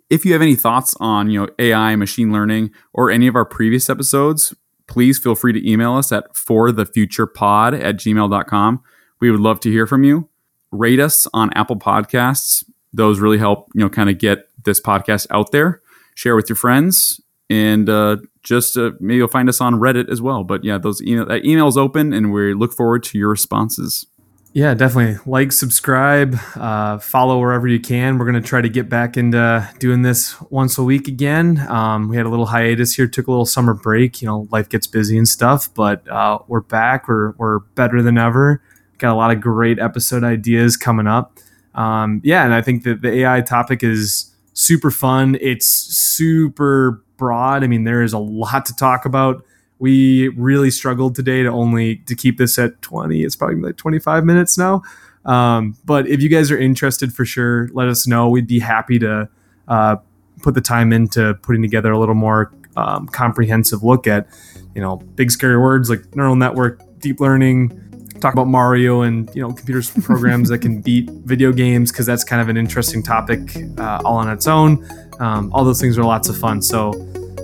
If 0.09 0.25
you 0.25 0.33
have 0.33 0.41
any 0.41 0.55
thoughts 0.55 0.95
on, 0.99 1.29
you 1.29 1.41
know, 1.41 1.49
AI, 1.59 1.95
machine 1.95 2.31
learning, 2.31 2.71
or 2.93 3.11
any 3.11 3.27
of 3.27 3.35
our 3.35 3.45
previous 3.45 3.89
episodes, 3.89 4.55
please 4.87 5.19
feel 5.19 5.35
free 5.35 5.53
to 5.53 5.69
email 5.69 5.95
us 5.95 6.11
at 6.11 6.33
forthefuturepod 6.33 7.79
at 7.81 7.95
gmail.com. 7.97 8.83
We 9.19 9.31
would 9.31 9.39
love 9.39 9.59
to 9.61 9.71
hear 9.71 9.85
from 9.85 10.03
you. 10.03 10.29
Rate 10.71 10.99
us 10.99 11.27
on 11.33 11.51
Apple 11.53 11.77
Podcasts. 11.77 12.63
Those 12.93 13.19
really 13.19 13.37
help, 13.37 13.69
you 13.73 13.81
know, 13.81 13.89
kind 13.89 14.09
of 14.09 14.17
get 14.17 14.49
this 14.63 14.79
podcast 14.79 15.27
out 15.29 15.51
there. 15.51 15.81
Share 16.15 16.35
with 16.35 16.49
your 16.49 16.55
friends 16.55 17.21
and 17.49 17.89
uh, 17.89 18.17
just 18.43 18.77
uh, 18.77 18.91
maybe 18.99 19.17
you'll 19.17 19.27
find 19.27 19.49
us 19.49 19.61
on 19.61 19.75
Reddit 19.75 20.09
as 20.09 20.21
well. 20.21 20.43
But 20.43 20.63
yeah, 20.63 20.77
those 20.77 21.01
email 21.01 21.25
that 21.25 21.45
email 21.45 21.67
is 21.67 21.77
open, 21.77 22.13
and 22.13 22.31
we 22.31 22.53
look 22.53 22.73
forward 22.73 23.03
to 23.03 23.17
your 23.17 23.29
responses. 23.29 24.05
Yeah, 24.53 24.73
definitely 24.73 25.19
like, 25.25 25.51
subscribe, 25.51 26.35
uh, 26.55 26.97
follow 26.97 27.39
wherever 27.39 27.67
you 27.67 27.79
can. 27.79 28.17
We're 28.17 28.25
gonna 28.25 28.41
try 28.41 28.61
to 28.61 28.69
get 28.69 28.89
back 28.89 29.15
into 29.15 29.69
doing 29.77 30.01
this 30.01 30.35
once 30.49 30.79
a 30.79 30.83
week 30.83 31.07
again. 31.07 31.59
Um, 31.69 32.07
we 32.07 32.17
had 32.17 32.25
a 32.25 32.29
little 32.29 32.47
hiatus 32.47 32.95
here, 32.95 33.07
took 33.07 33.27
a 33.27 33.31
little 33.31 33.45
summer 33.45 33.75
break. 33.75 34.19
You 34.21 34.27
know, 34.27 34.47
life 34.51 34.67
gets 34.67 34.87
busy 34.87 35.15
and 35.17 35.27
stuff, 35.27 35.71
but 35.75 36.07
uh, 36.09 36.39
we're 36.47 36.61
back. 36.61 37.07
We're 37.07 37.31
we're 37.37 37.59
better 37.59 38.01
than 38.01 38.17
ever. 38.17 38.63
Got 38.97 39.13
a 39.13 39.15
lot 39.15 39.29
of 39.29 39.41
great 39.41 39.77
episode 39.77 40.23
ideas 40.23 40.75
coming 40.75 41.05
up. 41.05 41.37
Um, 41.75 42.21
yeah, 42.23 42.43
and 42.43 42.53
I 42.53 42.63
think 42.63 42.83
that 42.83 43.03
the 43.03 43.19
AI 43.19 43.41
topic 43.41 43.83
is 43.83 44.33
super 44.53 44.89
fun. 44.89 45.37
It's 45.39 45.67
super 45.67 47.03
broad. 47.17 47.63
I 47.63 47.67
mean, 47.67 47.83
there 47.83 48.01
is 48.01 48.13
a 48.13 48.17
lot 48.17 48.65
to 48.65 48.75
talk 48.75 49.05
about. 49.05 49.43
We 49.79 50.29
really 50.29 50.71
struggled 50.71 51.15
today 51.15 51.43
to 51.43 51.49
only 51.49 51.97
to 52.07 52.15
keep 52.15 52.37
this 52.37 52.57
at 52.57 52.81
20. 52.81 53.23
It's 53.23 53.35
probably 53.35 53.57
like 53.57 53.77
25 53.77 54.25
minutes 54.25 54.57
now. 54.57 54.81
Um, 55.25 55.75
but 55.85 56.07
if 56.07 56.21
you 56.21 56.29
guys 56.29 56.51
are 56.51 56.57
interested 56.57 57.13
for 57.13 57.25
sure, 57.25 57.69
let 57.73 57.87
us 57.87 58.07
know. 58.07 58.29
We'd 58.29 58.47
be 58.47 58.59
happy 58.59 58.97
to 58.99 59.29
uh, 59.67 59.97
put 60.41 60.53
the 60.53 60.61
time 60.61 60.93
into 60.93 61.33
putting 61.41 61.61
together 61.61 61.91
a 61.91 61.99
little 61.99 62.15
more 62.15 62.53
um, 62.77 63.07
comprehensive 63.07 63.83
look 63.83 64.07
at, 64.07 64.27
you 64.73 64.81
know, 64.81 64.97
big 64.97 65.31
scary 65.31 65.57
words 65.57 65.89
like 65.89 66.15
neural 66.15 66.35
network, 66.35 66.81
deep 66.99 67.19
learning, 67.19 67.83
talk 68.19 68.33
about 68.33 68.47
Mario 68.47 69.01
and 69.01 69.29
you 69.35 69.41
know 69.41 69.53
computers 69.53 69.89
programs 70.03 70.49
that 70.49 70.59
can 70.59 70.81
beat 70.81 71.09
video 71.09 71.51
games 71.51 71.91
because 71.91 72.05
that's 72.05 72.23
kind 72.23 72.41
of 72.41 72.49
an 72.49 72.57
interesting 72.57 73.03
topic 73.03 73.39
uh, 73.77 74.01
all 74.03 74.17
on 74.17 74.29
its 74.29 74.47
own. 74.47 74.85
Um, 75.19 75.51
all 75.53 75.63
those 75.63 75.81
things 75.81 75.97
are 75.97 76.03
lots 76.03 76.29
of 76.29 76.37
fun. 76.37 76.61
So 76.61 76.91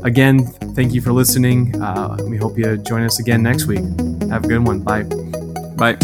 again, 0.03 0.45
thank 0.75 0.93
you 0.93 1.01
for 1.01 1.11
listening. 1.11 1.81
Uh, 1.81 2.17
we 2.27 2.37
hope 2.37 2.57
you 2.57 2.77
join 2.77 3.03
us 3.03 3.19
again 3.19 3.43
next 3.43 3.65
week. 3.65 3.83
Have 4.29 4.45
a 4.45 4.47
good 4.47 4.65
one. 4.65 4.81
Bye. 4.81 5.03
Bye. 5.75 5.97